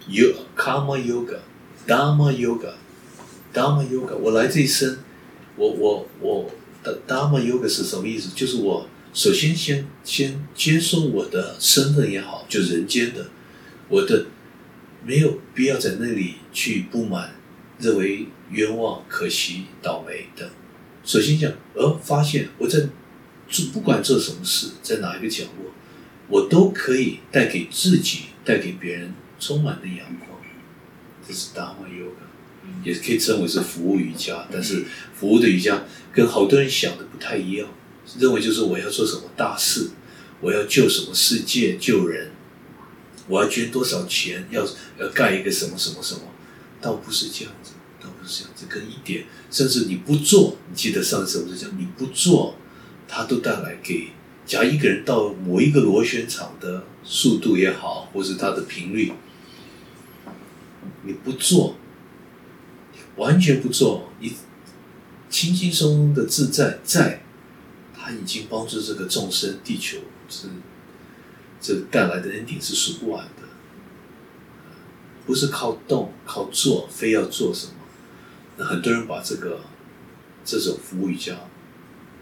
[0.09, 4.17] ，yo karma yoga，dharma yoga，dharma yoga。
[4.17, 4.99] 我来这一生，
[5.57, 6.51] 我我我
[6.85, 8.31] 的 dharma yoga 是什么意思？
[8.35, 13.29] 就是我首先先先接受我的身份也好，就人间的，
[13.89, 14.27] 我的
[15.05, 17.35] 没有必要在那里去不满，
[17.79, 20.49] 认为冤枉、可惜、倒霉等。
[21.05, 22.79] 首先讲，而发现我在
[23.49, 25.73] 做不管做什么事，在哪一个角落，
[26.29, 30.31] 我都可以带给自己、带给别人充满的阳光。
[31.27, 34.47] 这是 Dharma Yoga，也可以称为是服务瑜伽。
[34.51, 34.85] 但是
[35.15, 37.69] 服务的瑜伽跟好多人想的不太一样，
[38.19, 39.91] 认为就是我要做什么大事，
[40.41, 42.33] 我要救什么世界、救人，
[43.29, 44.67] 我要捐多少钱，要
[44.99, 46.23] 要盖一个什么什么什么，
[46.81, 47.73] 倒不是这样子，
[48.31, 52.55] 这样子，跟一点，甚至你不做，你记得上次我就讲，你不做，
[53.09, 54.13] 它都带来给，
[54.47, 59.13] 假如一个人到某一个螺旋场的速度也好，或是它的频率，
[61.05, 61.75] 你不做，
[63.17, 64.33] 完全不做，你
[65.29, 67.23] 轻轻松松的自在在，
[67.93, 70.49] 他已经帮助这个众生，地球是
[71.61, 73.43] 这带来的恩典是数不完的，
[75.27, 77.73] 不是靠动靠做，非要做什么。
[78.65, 79.61] 很多人把这个
[80.45, 81.35] 这种服务瑜伽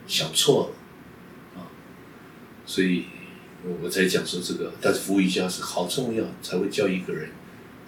[0.07, 1.66] 想错了啊，
[2.64, 3.05] 所以
[3.64, 7.30] 我我才讲说这个，但是服务瑜伽是好重要，才会教一个人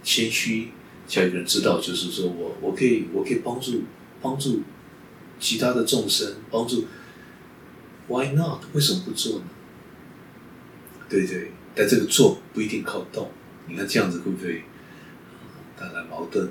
[0.03, 0.71] 谦虚，
[1.07, 3.85] 教一个人知道，就是说我我可以我可以帮助
[4.21, 4.63] 帮助
[5.39, 6.87] 其他的众生，帮助
[8.09, 8.63] Why not？
[8.73, 9.45] 为什么不做呢？
[11.09, 13.31] 对对，但这个做不一定靠动，
[13.67, 14.63] 你看这样子会不会
[15.79, 16.51] 带来矛盾？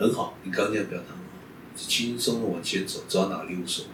[0.00, 1.22] 很好，你刚刚那样表达很好，
[1.76, 3.90] 轻松的往前走，走到哪里无所谓。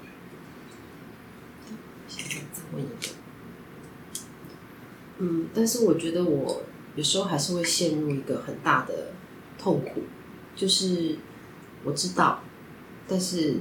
[5.19, 6.63] 嗯，但是我觉得我
[6.95, 9.13] 有时候还是会陷入一个很大的
[9.59, 10.03] 痛苦，
[10.55, 11.19] 就是
[11.83, 12.41] 我知道，
[13.09, 13.57] 但是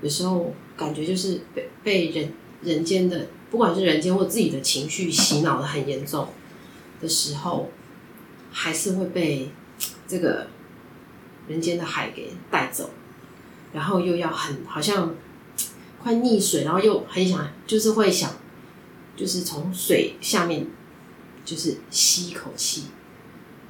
[0.00, 6.28] 有时候感觉就是被被人人间的，不管是人间或自己的情绪洗脑的很严重
[7.00, 7.70] 的时候，
[8.52, 9.50] 还是会被
[10.06, 10.48] 这个
[11.48, 12.90] 人间的海给带走，
[13.72, 15.14] 然后又要很好像
[16.02, 18.30] 快溺水，然后又很想，就是会想，
[19.16, 20.66] 就是从水下面
[21.44, 22.84] 就是吸一口气，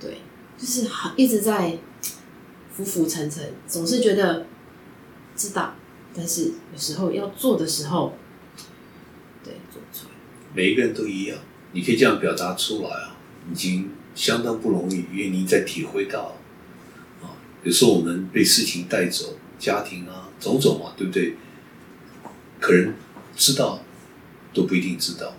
[0.00, 0.18] 对，
[0.58, 1.78] 就是好一直在
[2.72, 4.46] 浮浮沉沉，总是觉得
[5.34, 5.74] 知道，
[6.14, 8.16] 但是有时候要做的时候，
[9.44, 10.10] 对，做不出来。
[10.54, 11.38] 每一个人都一样，
[11.72, 13.16] 你可以这样表达出来啊，
[13.50, 16.36] 已经相当不容易，因为你在体会到，
[17.66, 21.34] 有时候我们被事情带走，家庭啊，种种啊，对不对？
[22.60, 22.94] 可能
[23.36, 23.82] 知道
[24.54, 25.34] 都不一定知道，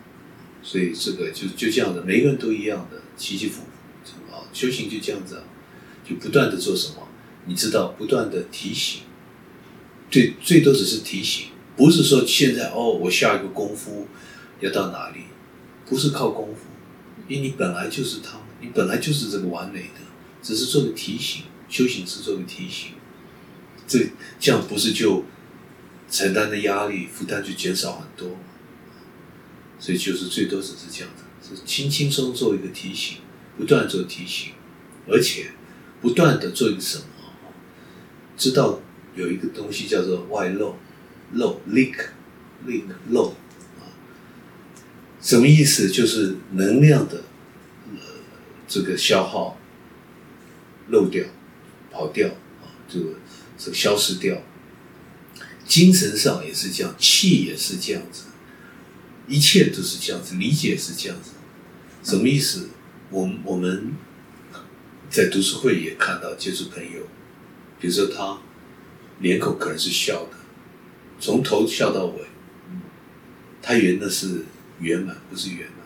[0.61, 3.61] 所以这个就就这样的，每个人都一样的，起起伏
[4.03, 5.43] 伏啊，修行就这样子啊，
[6.03, 7.07] 就不断的做什么，
[7.45, 9.03] 你知道，不断的提醒，
[10.11, 11.47] 最最多只是提醒，
[11.77, 14.05] 不是说现在哦，我下一个功夫
[14.59, 15.21] 要到哪里，
[15.85, 16.65] 不是靠功夫，
[17.29, 20.01] 因为你本来就是他，你本来就是这个完美的，
[20.43, 22.91] 只是做个提醒，修行是做个提醒，
[23.87, 24.09] 这
[24.39, 25.25] 这样不是就
[26.09, 28.37] 承担的压力负担就减少很多，
[29.79, 33.17] 所以就是最多只是这样子，是轻轻松做一个提醒，
[33.57, 34.53] 不断做提醒，
[35.07, 35.51] 而且
[36.01, 37.03] 不断的做一个什么，
[38.37, 38.79] 知道
[39.15, 40.77] 有一个东西叫做外漏，
[41.33, 41.95] 漏 leak
[42.65, 43.29] leak 漏。
[43.79, 43.89] 啊，
[45.21, 45.89] 什么意思？
[45.89, 47.23] 就是能量的
[47.91, 47.99] 呃
[48.67, 49.57] 这个消耗
[50.89, 51.23] 漏掉、
[51.97, 53.15] 跑掉啊，这个
[53.57, 54.37] 这个消失掉。
[55.65, 58.25] 精神上也是这样，气也是这样子，
[59.27, 61.31] 一切都是这样子，理解是这样子。
[62.03, 62.69] 什么意思？
[63.09, 63.93] 我我们
[65.09, 67.07] 在读书会也看到接触朋友，
[67.81, 68.37] 比如说他
[69.19, 70.37] 脸孔可能是笑的，
[71.19, 72.27] 从头笑到尾，
[73.61, 74.45] 他圆的是
[74.79, 75.85] 圆满，不是圆满，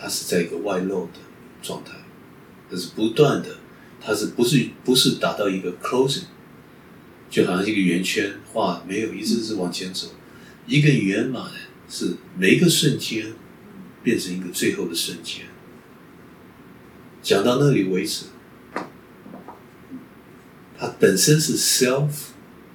[0.00, 1.18] 他是在一个外露的
[1.60, 1.92] 状态。
[2.70, 3.56] 它是不断的，
[4.00, 6.24] 它是不是不是达到一个 closing，
[7.30, 10.08] 就好像一个圆圈画没有一直是往前走，
[10.66, 11.50] 一个圆满
[11.88, 13.32] 是每一个瞬间
[14.02, 15.46] 变成一个最后的瞬间。
[17.22, 18.26] 讲到那里为止，
[20.78, 22.10] 它本身是 self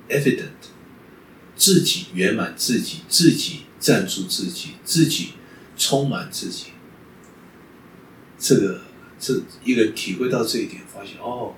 [0.09, 0.71] evident，
[1.55, 5.29] 自己圆满自己，自己站住自己，自己
[5.77, 6.65] 充满自己。
[8.37, 8.81] 这个
[9.25, 11.55] 这一个人体会到这一点，发现哦，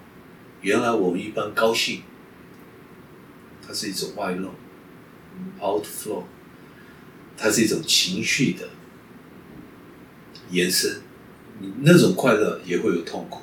[0.61, 2.03] 原来我们一般高兴，
[3.65, 4.51] 它是一种外露
[5.59, 6.25] ，outflow，
[7.35, 8.69] 它是一种情绪的
[10.51, 11.01] 延伸。
[11.57, 13.41] 你那种快乐也会有痛苦，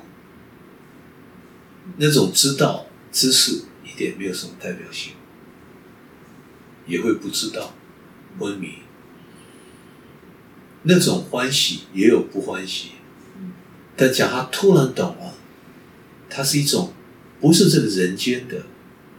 [1.97, 5.13] 那种知道知识一点没有什么代表性，
[6.87, 7.73] 也会不知道
[8.39, 8.75] 昏迷。
[10.83, 12.91] 那种欢喜也有不欢喜，
[13.95, 15.33] 但讲他突然懂了，
[16.29, 16.93] 它是一种
[17.39, 18.63] 不是这个人间的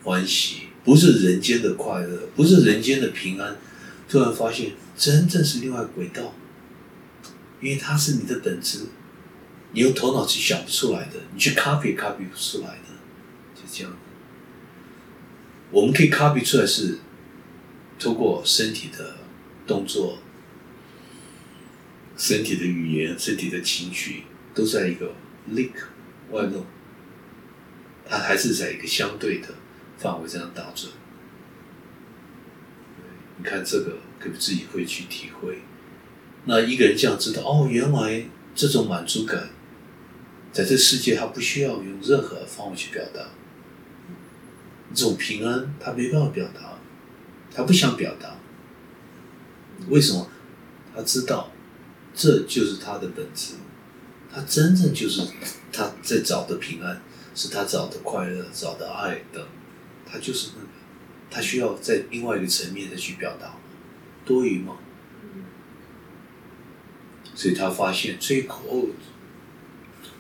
[0.03, 3.57] 欢喜，不是人间的快乐，不是人间的平安，
[4.09, 6.35] 突然发现真正是另外轨道。
[7.61, 8.81] 因为它是你的本质，
[9.73, 12.91] 你用头脑去想不出来的，你去 copy copy 不出来的，
[13.55, 13.97] 就这样。
[15.71, 16.99] 我们可以 copy 出来是，
[17.99, 19.17] 通过身体的
[19.67, 20.19] 动作、
[22.19, 24.25] 身体的语言、身体的情绪，
[24.55, 25.13] 都在一个
[25.51, 25.73] link
[26.31, 26.65] 外露，
[28.09, 29.49] 它还是在一个相对的
[29.99, 30.93] 范围这样打转。
[33.37, 35.59] 你看这个，可不自己会去体会。
[36.45, 38.25] 那一个人这样知道哦，原来
[38.55, 39.51] 这种满足感，
[40.53, 43.21] 在这世界他不需要用任何方法去表达，
[44.95, 46.79] 这种平安他没办法表达，
[47.53, 48.37] 他不想表达，
[49.89, 50.31] 为什么？
[50.95, 51.51] 他知道
[52.15, 53.55] 这就是他的本质，
[54.35, 55.23] 他真正就是
[55.73, 57.01] 他在找的平安，
[57.37, 59.47] 是他找的快乐、找的爱的，
[60.05, 60.69] 他就是那个，
[61.31, 63.55] 他需要在另外一个层面再去表达，
[64.25, 64.77] 多余吗？
[67.37, 68.89] 所以他发现这一口哦，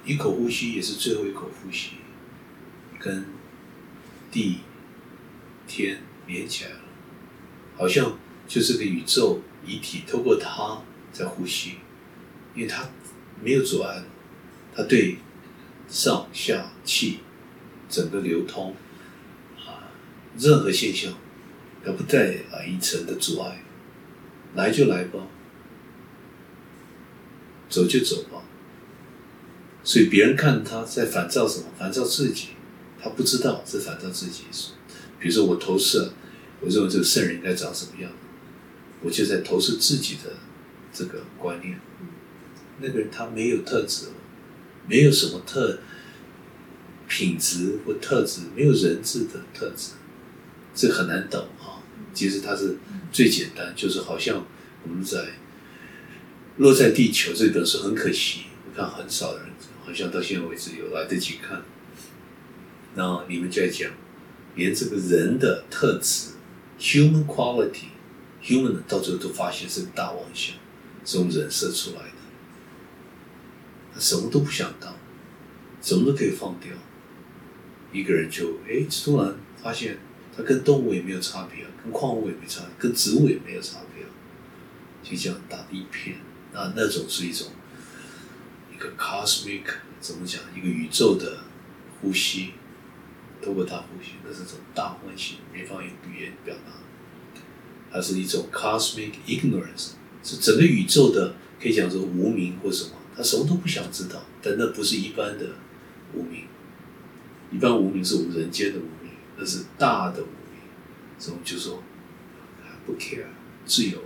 [0.04, 1.92] 一口呼吸也是最后一口呼吸，
[3.00, 3.26] 跟
[4.30, 4.60] 地
[5.66, 6.80] 天连起来了，
[7.76, 11.78] 好像就是个宇宙遗体，透过他在呼吸，
[12.54, 12.88] 因为它
[13.42, 14.02] 没有阻碍，
[14.74, 15.18] 它对
[15.88, 17.20] 上下气
[17.88, 18.74] 整个流通
[19.58, 19.90] 啊，
[20.38, 21.12] 任何现象
[21.84, 23.62] 它不带啊一层的阻碍，
[24.54, 25.20] 来就来吧。
[27.68, 28.42] 走就走吧，
[29.82, 31.66] 所以别人看他在反照什么？
[31.76, 32.50] 反照自己，
[33.02, 34.44] 他不知道是反照自己。
[35.18, 36.12] 比如说我投射，
[36.60, 38.12] 我认为这个圣人应该长什么样，
[39.02, 40.30] 我就在投射自己的
[40.92, 41.80] 这个观念。
[42.80, 44.06] 那个人他没有特质，
[44.88, 45.78] 没有什么特
[47.08, 49.92] 品质或特质，没有人质的特质，
[50.74, 51.82] 这很难懂啊。
[52.12, 52.76] 其实它是
[53.12, 54.44] 最简单，就是好像
[54.82, 55.26] 我们在。
[56.58, 59.46] 落在地球这本书很可惜，我看很少人，
[59.84, 61.60] 好像到现在为止有来得及看。
[62.94, 63.90] 然后你们在讲，
[64.54, 66.28] 连这个人的特质
[66.78, 70.54] ，human quality，human 到最后都发现是个大妄想，
[71.04, 72.13] 是我们人设出来的。
[73.94, 74.92] 他什么都不想当，
[75.80, 76.72] 什么都可以放掉。
[77.92, 79.96] 一个人就哎，突然发现
[80.36, 84.04] 他跟动物也没有差别啊，跟矿物也没差，跟植物也没有差别，
[85.08, 86.16] 就这样大的一片。
[86.52, 87.46] 那那种是一种
[88.74, 89.62] 一个 cosmic
[90.00, 90.40] 怎么讲？
[90.56, 91.44] 一个宇宙的
[92.00, 92.54] 呼吸，
[93.40, 96.72] 透过它呼吸，那是种大欢喜，没法用语言表达。
[97.92, 99.92] 它是一种 cosmic ignorance，
[100.24, 104.22] 是整个宇宙的可以讲说无名或什么，他什么都不想知道。
[104.42, 105.46] 但那不是一般的
[106.12, 106.44] 无名，
[107.50, 110.34] 一般无名是我们人间的无名，那是大的无名。
[111.18, 111.82] 所以就说
[112.84, 113.26] 不 care，
[113.64, 113.98] 自由。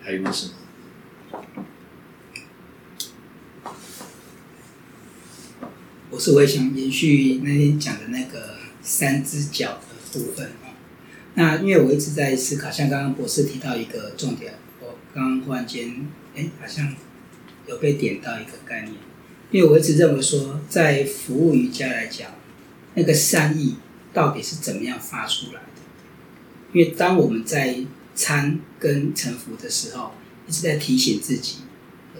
[0.00, 0.52] 还有什么？
[6.10, 10.50] 我是我也想延续那天讲的那个三只脚的部分。
[11.34, 16.94] 那因为我一直在思考，像刚刚博士提到一个重点，我刚刚忽然间哎，好像
[17.66, 18.94] 有被点到一个概念。
[19.50, 22.30] 因为我一直认为说，在服务瑜伽来讲，
[22.94, 23.76] 那个善意
[24.12, 26.72] 到底是怎么样发出来的？
[26.72, 27.78] 因为当我们在
[28.14, 30.12] 参跟臣服的时候，
[30.46, 31.58] 一直在提醒自己，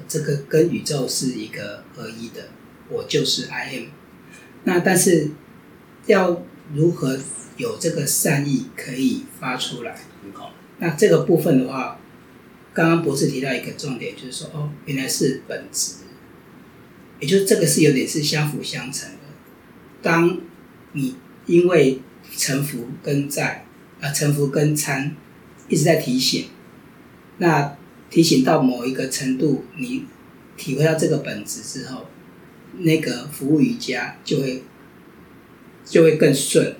[0.06, 2.48] 这个跟宇宙是一个合一的，
[2.90, 3.84] 我就是 I am。
[4.64, 5.30] 那但是
[6.06, 6.42] 要
[6.74, 7.18] 如何
[7.62, 9.96] 有这个善意可以发出来？
[10.34, 10.52] 好。
[10.78, 11.96] 那这个部分的话，
[12.74, 15.98] 刚刚博士提到一个重点，就是说哦，原来是本质，
[17.20, 19.18] 也就是这个是有点是相辅相成的。
[20.02, 20.40] 当
[20.92, 21.14] 你
[21.46, 22.00] 因为
[22.36, 23.64] 臣服跟在
[24.00, 25.14] 啊臣服跟参
[25.68, 26.46] 一直在提醒，
[27.38, 27.76] 那
[28.10, 30.04] 提醒到某一个程度，你
[30.56, 32.08] 体会到这个本质之后，
[32.78, 34.64] 那个服务瑜伽就会
[35.84, 36.74] 就会更顺，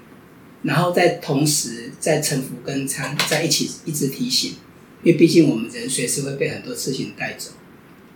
[0.62, 4.52] 然后在同时在沉浮跟参在一起一直提醒，
[5.02, 7.50] 因为毕竟我们人随时会被很多事情带走，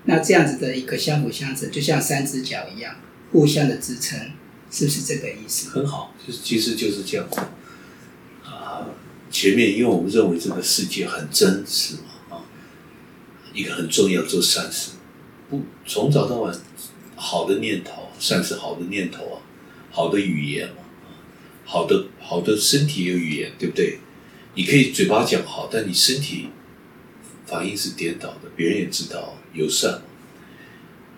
[0.05, 2.97] 那这样子的一个相辅相成，就像三只脚一样，
[3.33, 4.19] 互相的支撑，
[4.71, 5.71] 是不是这个意思？
[5.71, 7.41] 很好，就是其实就是这样子
[8.45, 8.87] 啊。
[9.29, 12.47] 前面因为我们认为这个世界很真实嘛啊，
[13.53, 14.93] 一个很重要做善事，
[15.51, 16.57] 不从早到晚
[17.17, 19.43] 好的念头，善是好的念头啊，
[19.91, 20.77] 好的语言嘛，
[21.67, 23.99] 好的好的身体有语言，对不对？
[24.55, 26.49] 你可以嘴巴讲好，但你身体
[27.45, 30.01] 反应是颠倒的，别人也知道友善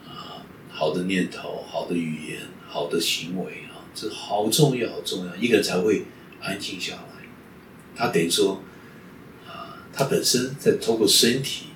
[0.04, 6.06] 啊，好的念头，好的语言，好的行为啊，这好重要，好重要，一个人才会
[6.40, 7.02] 安静下来。
[7.94, 8.60] 他等于说
[9.46, 11.66] 啊，他本身在透过身体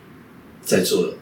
[0.62, 1.14] 在做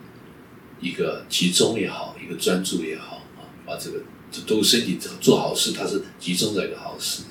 [0.80, 7.24] 一个集中也好，一个专注也好啊，把这个这都身体做好事，他是集中在一个好事，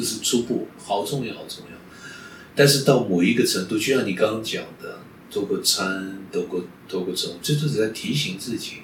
[0.00, 1.76] 这，是初步，好重要，好重要。
[2.56, 8.82] 但是到某一个程度，就像你刚刚讲的，做过参，透过透过这种，这就是在提醒自己，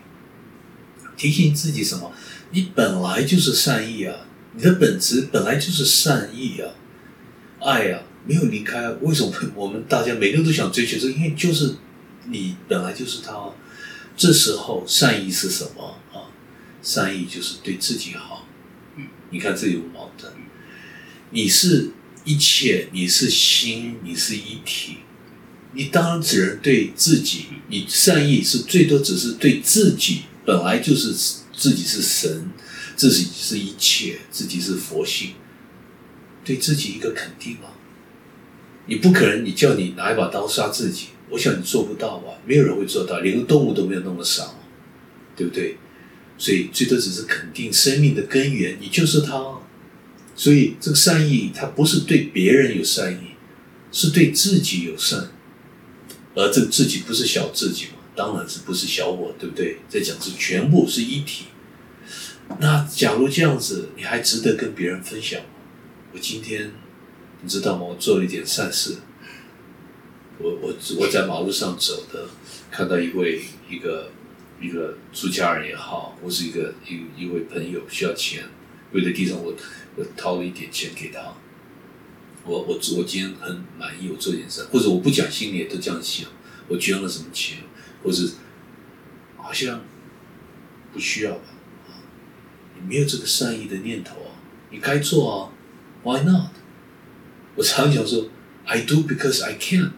[1.17, 2.13] 提醒自己什么？
[2.53, 4.17] 你本来就是善意啊，
[4.55, 6.71] 你的本质本来就是善意啊，
[7.61, 8.91] 爱呀、没有离开。
[9.01, 11.13] 为什么我们大家每个人都想追求这个？
[11.13, 11.75] 因为就是
[12.27, 13.53] 你本来就是他。
[14.17, 16.29] 这时候善意是什么啊？
[16.83, 18.47] 善意就是对自己好。
[18.97, 20.31] 嗯，你看这有矛盾。
[21.33, 21.91] 你是
[22.25, 24.97] 一切，你是心，你是一体。
[25.73, 31.15] 你当然只能对自己，你善意是最多只是对自己，本来就是
[31.53, 32.51] 自己是神，
[32.97, 35.35] 自己是一切，自己是佛性，
[36.45, 37.71] 对自己一个肯定啊。
[38.87, 42.33] 你不可能，你叫你拿一把刀杀自己，我想你做不到吧？
[42.45, 44.51] 没有人会做到，连个动物都没有那么傻，
[45.37, 45.77] 对不对？
[46.37, 49.60] 所以最多只是肯定生命的根源，你就是它。
[50.41, 53.37] 所以这个善意，它不是对别人有善意，
[53.93, 55.29] 是对自己有善。
[56.35, 57.99] 而这个自己不是小自己嘛？
[58.17, 59.81] 当然是不是小我，对不对？
[59.87, 61.45] 在讲是全部是一体。
[62.59, 65.47] 那假如这样子，你还值得跟别人分享吗？
[66.15, 66.73] 我今天
[67.43, 67.85] 你知道吗？
[67.85, 68.97] 我做了一点善事。
[70.39, 72.27] 我我我在马路上走的，
[72.71, 74.11] 看到一位一个
[74.59, 78.45] 一个出家人也好，或是一个一一位朋友需要钱，
[78.91, 79.55] 跪在地上，我
[79.90, 81.21] 我掏了一点钱给他。
[82.45, 86.27] 我我我今天很满意，我做点事，或者我不讲心里也都这样想，
[86.69, 87.59] 我捐了什么钱，
[88.03, 88.23] 或者
[89.37, 89.83] 好像
[90.93, 91.43] 不需要吧？
[91.89, 92.01] 啊，
[92.75, 94.33] 你没有这个善意的念头啊，
[94.71, 95.53] 你该做啊
[96.03, 96.51] ，Why not？
[97.57, 98.29] 我常讲说
[98.65, 99.93] ，I do because I can。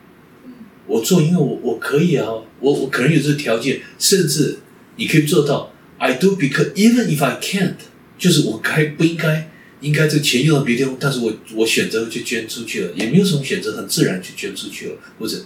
[0.86, 2.26] 我做，因为我我可以啊，
[2.58, 4.58] 我我可能有这个条件，甚至
[4.96, 5.72] 你可以做到。
[5.98, 7.76] I do because even if I can't，
[8.18, 9.51] 就是我该不应该，
[9.82, 15.44] 应该这个钱用到别地方，但是我我选择就捐出去了，也没有什么选择，很自然就捐出去了，或者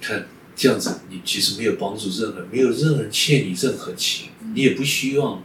[0.00, 5.42] 看这样子，你其实没有帮助任何，没有任何人欠你任何情，你也不希望，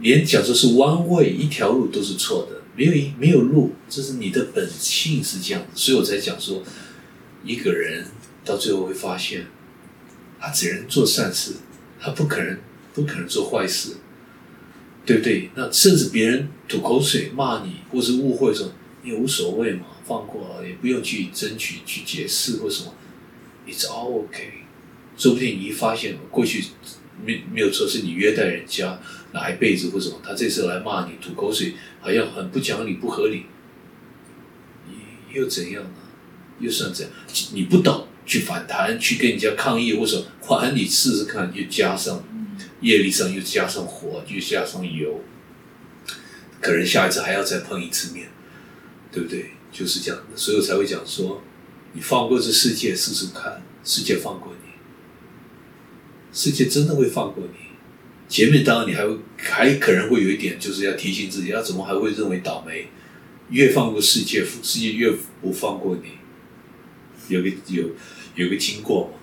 [0.00, 6.62] 连讲说是弯位一条路都是错的，没有一没有路，这是你的本性是这样子，所以我才讲说。
[7.44, 8.04] 一个人
[8.44, 9.46] 到最后会发现，
[10.40, 11.52] 他只能做善事，
[12.00, 12.58] 他不可能
[12.92, 13.92] 不可能做坏事，
[15.08, 15.48] 对不对？
[15.54, 18.70] 那甚至别人吐口水骂你，或是误会说
[19.02, 22.92] 你也无所谓嘛，放过，也不用去争取去解释或什么
[23.66, 24.52] ，It's all OK。
[25.16, 26.62] 说不定你一发现过去
[27.24, 29.00] 没没有错，是你约待人家
[29.32, 33.46] 哪一辈子或什么，他这次来骂你吐口水，好像很不讲理、不合理，
[34.90, 34.94] 你
[35.34, 35.90] 又怎样呢？
[36.60, 37.14] 又算怎样，
[37.54, 42.22] 你不懂去反弹，去跟人家抗议，或者还你试试看，又加上
[42.80, 45.20] 业力上又加上火，又加上油，
[46.60, 48.28] 可能下一次还要再碰一次面，
[49.12, 49.50] 对不对？
[49.70, 51.42] 就是这样，所以我才会讲说，
[51.92, 54.70] 你放过这世界试试看，世界放过你，
[56.32, 57.58] 世界真的会放过你。
[58.28, 62.88] 前面当然你还会还可能会有一点，就是要提醒自己，要怎么还会认为倒霉？
[63.50, 65.10] 越放过世界，世界越
[65.40, 66.12] 不放过你。
[67.28, 67.90] 有个有
[68.34, 69.18] 有个经过嘛，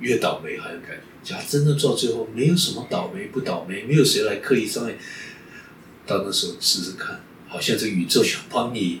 [0.00, 1.13] 越倒霉还有感觉。
[1.24, 4.94] 假真的到最后，没有什么倒霉不倒霉，没有谁来刻意伤害。
[6.06, 7.18] 到那时候试试看，
[7.48, 9.00] 好像这宇宙想帮你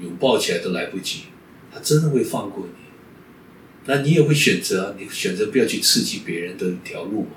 [0.00, 1.24] 拥抱起来都来不及，
[1.70, 2.72] 他真的会放过你。
[3.84, 7.32] 那你也会选择啊，你选择不要去刺激别人的一条路嘛，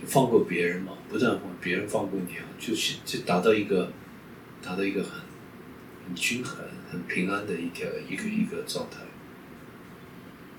[0.00, 3.90] 就放过别人嘛，不但别人放过你啊，就是就达到一个
[4.62, 5.12] 达到一个很
[6.06, 6.58] 很均衡、
[6.90, 8.98] 很平安的一条一个一个状态。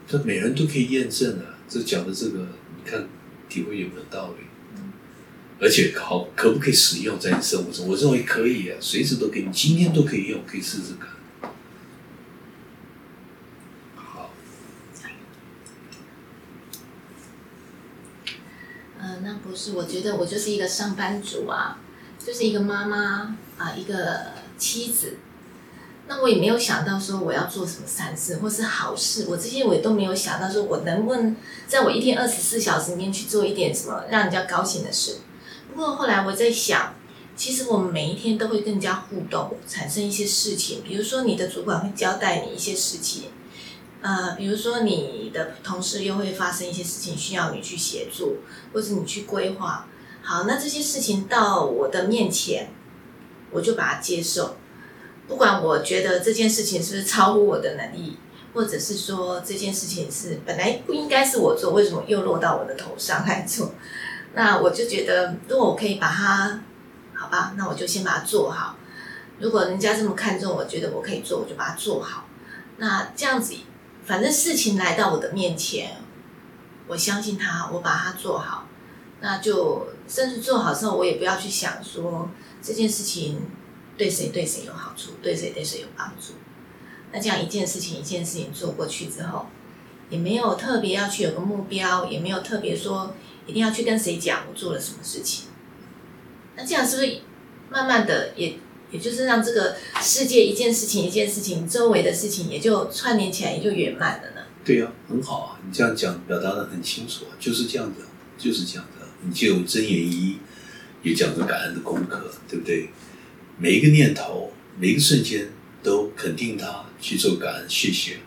[0.08, 2.48] 这每人都可以验证啊，这讲的这个，
[2.86, 3.08] 看
[3.50, 4.46] 体会有没有道理？
[5.60, 7.88] 而且好可不可以使用在你生活中？
[7.88, 11.10] 我认为可以啊，随时都可以，今天都可以用，可以试试看。
[13.96, 14.32] 好，
[19.00, 21.80] 呃，那不是，我觉得我就是一个上班族啊，
[22.20, 25.18] 就是一个妈妈啊，一个妻子。
[26.06, 31.36] 那我也没有想到说我要做什么善事或是好事，我这些我也都没有想到说我能不能
[31.66, 35.18] 在我一天二十四小时里面去做一点什么让人家高兴的事。
[35.70, 36.94] 不过后来我在想，
[37.38, 43.30] 其实我们每一天都会更加互动，产生一些事情，比如说你的主管会交代你一些事情，
[44.02, 48.40] 呃，比如说你的同事又会发生一些事情需要你去协助，
[48.74, 49.88] 或者你去规划。
[50.22, 52.70] 好，那这些事情到我的面前，
[53.52, 54.58] 我就把它接受。
[55.34, 58.20] 不管我觉得这件事情是不是超乎我的能力，
[58.54, 63.72] 或者是说这件事情是本来不应该是我做，为什么又落到我的头上来做？
[64.36, 66.62] 那我就觉得，如果我可以把它，
[67.16, 68.76] 好吧，那我就先把它做好。
[69.40, 72.26] 如果人家这么看重，我觉得我可以做，我就把它做好。
[72.78, 73.56] 那这样子，
[74.06, 75.98] 反正事情来到我的面前，
[76.86, 78.68] 我相信他，我把它做好，
[79.20, 82.30] 那就甚至做好之后，我也不要去想说
[82.62, 83.42] 这件事情。
[83.98, 86.34] 对谁对谁有好处，对谁对谁有帮助。
[87.12, 89.46] 那这样一件事情一件事情做过去之后，
[90.10, 93.16] 也没有特别要去有个目标，也没有特别说
[93.46, 95.46] 一定要去跟谁讲我做了什么事情。
[96.56, 97.20] 那这样是不是
[97.70, 98.56] 慢慢的也
[98.92, 104.42] 也就是让这个世界一件事情一件事情周围的事情也就串联起来，也就圆满了呢？
[104.66, 105.60] 对呀，很好啊！
[105.66, 108.02] 你这样讲表达的很清楚啊，就是这样子，
[108.38, 109.06] 就是这样子。
[109.22, 110.38] 你就真言一
[111.02, 112.90] 也讲着感恩的功课，对不对？
[113.64, 115.48] 每一个念头，每一个瞬间，
[115.82, 118.18] 都肯定他去做感恩，谢谢。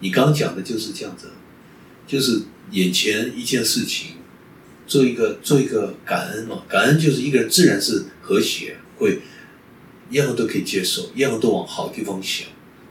[0.00, 1.30] 你刚讲的就是这样子，
[2.06, 4.12] 就是眼前一件事情，
[4.86, 6.62] 做一个做一个感恩嘛。
[6.66, 9.20] 感恩就是一个人自然是和谐，会
[10.08, 12.46] 一样都可以接受，一样都往好地方想，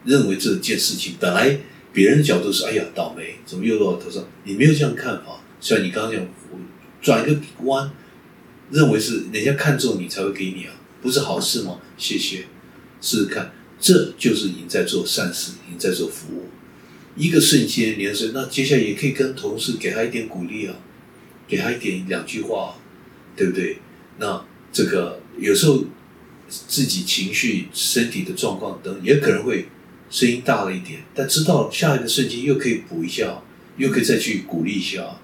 [0.06, 1.60] 认为这件事情本来
[1.92, 4.24] 别人的角度是哎呀倒霉，怎么又落到头上？
[4.44, 6.24] 你没有这样看法，虽然你刚刚讲
[7.02, 7.90] 转一个弯，
[8.70, 10.76] 认为是人家看中你才会给你啊。
[11.02, 11.80] 不是好事吗？
[11.98, 12.46] 谢谢，
[13.02, 16.46] 试试看，这就是你在做善事，你在做服务。
[17.16, 20.76] 一个瞬间，连是那接下来也可以跟同事给他一点鼓励啊，
[21.48, 22.76] 给他一点两句话，
[23.36, 23.80] 对不对？
[24.20, 25.84] 那这个有时候
[26.50, 29.68] 自己情绪、身体的状况等，也可能会
[30.10, 33.42] 声音大了一点，但知道下一个瞬间又可以补一下，
[33.78, 35.20] 又可以再去鼓励一下，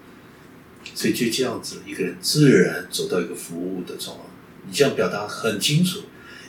[0.95, 4.27] 所以就这样子，一个人自然走到一个服务的状况。
[4.65, 5.99] 你这样表达很清楚，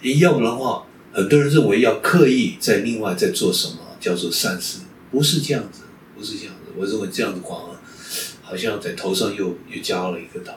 [0.03, 5.83] 你要不然的话，很多人认为要刻意在另外在做什么叫做善事，不是这样子，
[6.17, 6.73] 不是这样子。
[6.77, 7.71] 我认为这样子广，
[8.43, 10.53] 好像在头上又又加了一个头。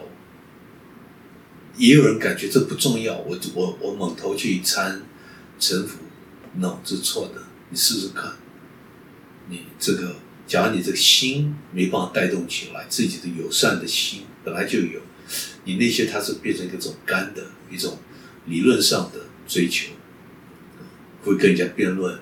[1.77, 5.01] 也有人感觉这不重要，我我我猛头去参
[5.59, 5.99] 臣服
[6.55, 7.41] ，no，这错的。
[7.69, 8.31] 你试试看，
[9.49, 10.15] 你这个，
[10.47, 14.99] 假如你这个心没办法带动起来，自己的友善的心本来就有。
[15.67, 17.97] 你那些它是变成一种干的一种
[18.45, 19.91] 理论上的追求，
[21.23, 22.17] 会跟人家辩论，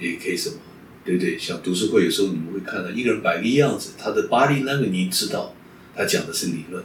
[0.00, 0.56] 也可以什么，
[1.04, 1.38] 对不对？
[1.38, 5.54] 像读书会有时候你们会看到一个人摆个样子，他的 body language 你知道，
[5.94, 6.82] 他讲的是理论，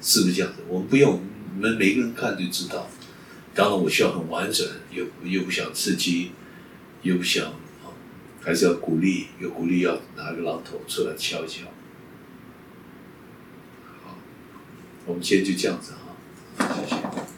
[0.00, 0.62] 是不是这样子？
[0.68, 1.22] 我们不用，
[1.54, 2.90] 你们每个人看就知道。
[3.54, 6.32] 当然我需要很完整，又又不想刺激，
[7.02, 7.46] 又不想
[7.84, 7.94] 啊，
[8.40, 11.60] 还是要鼓励，有鼓励要拿个榔头出来敲一敲。
[15.06, 15.92] 我们今天就这样子
[16.56, 17.33] 哈谢谢。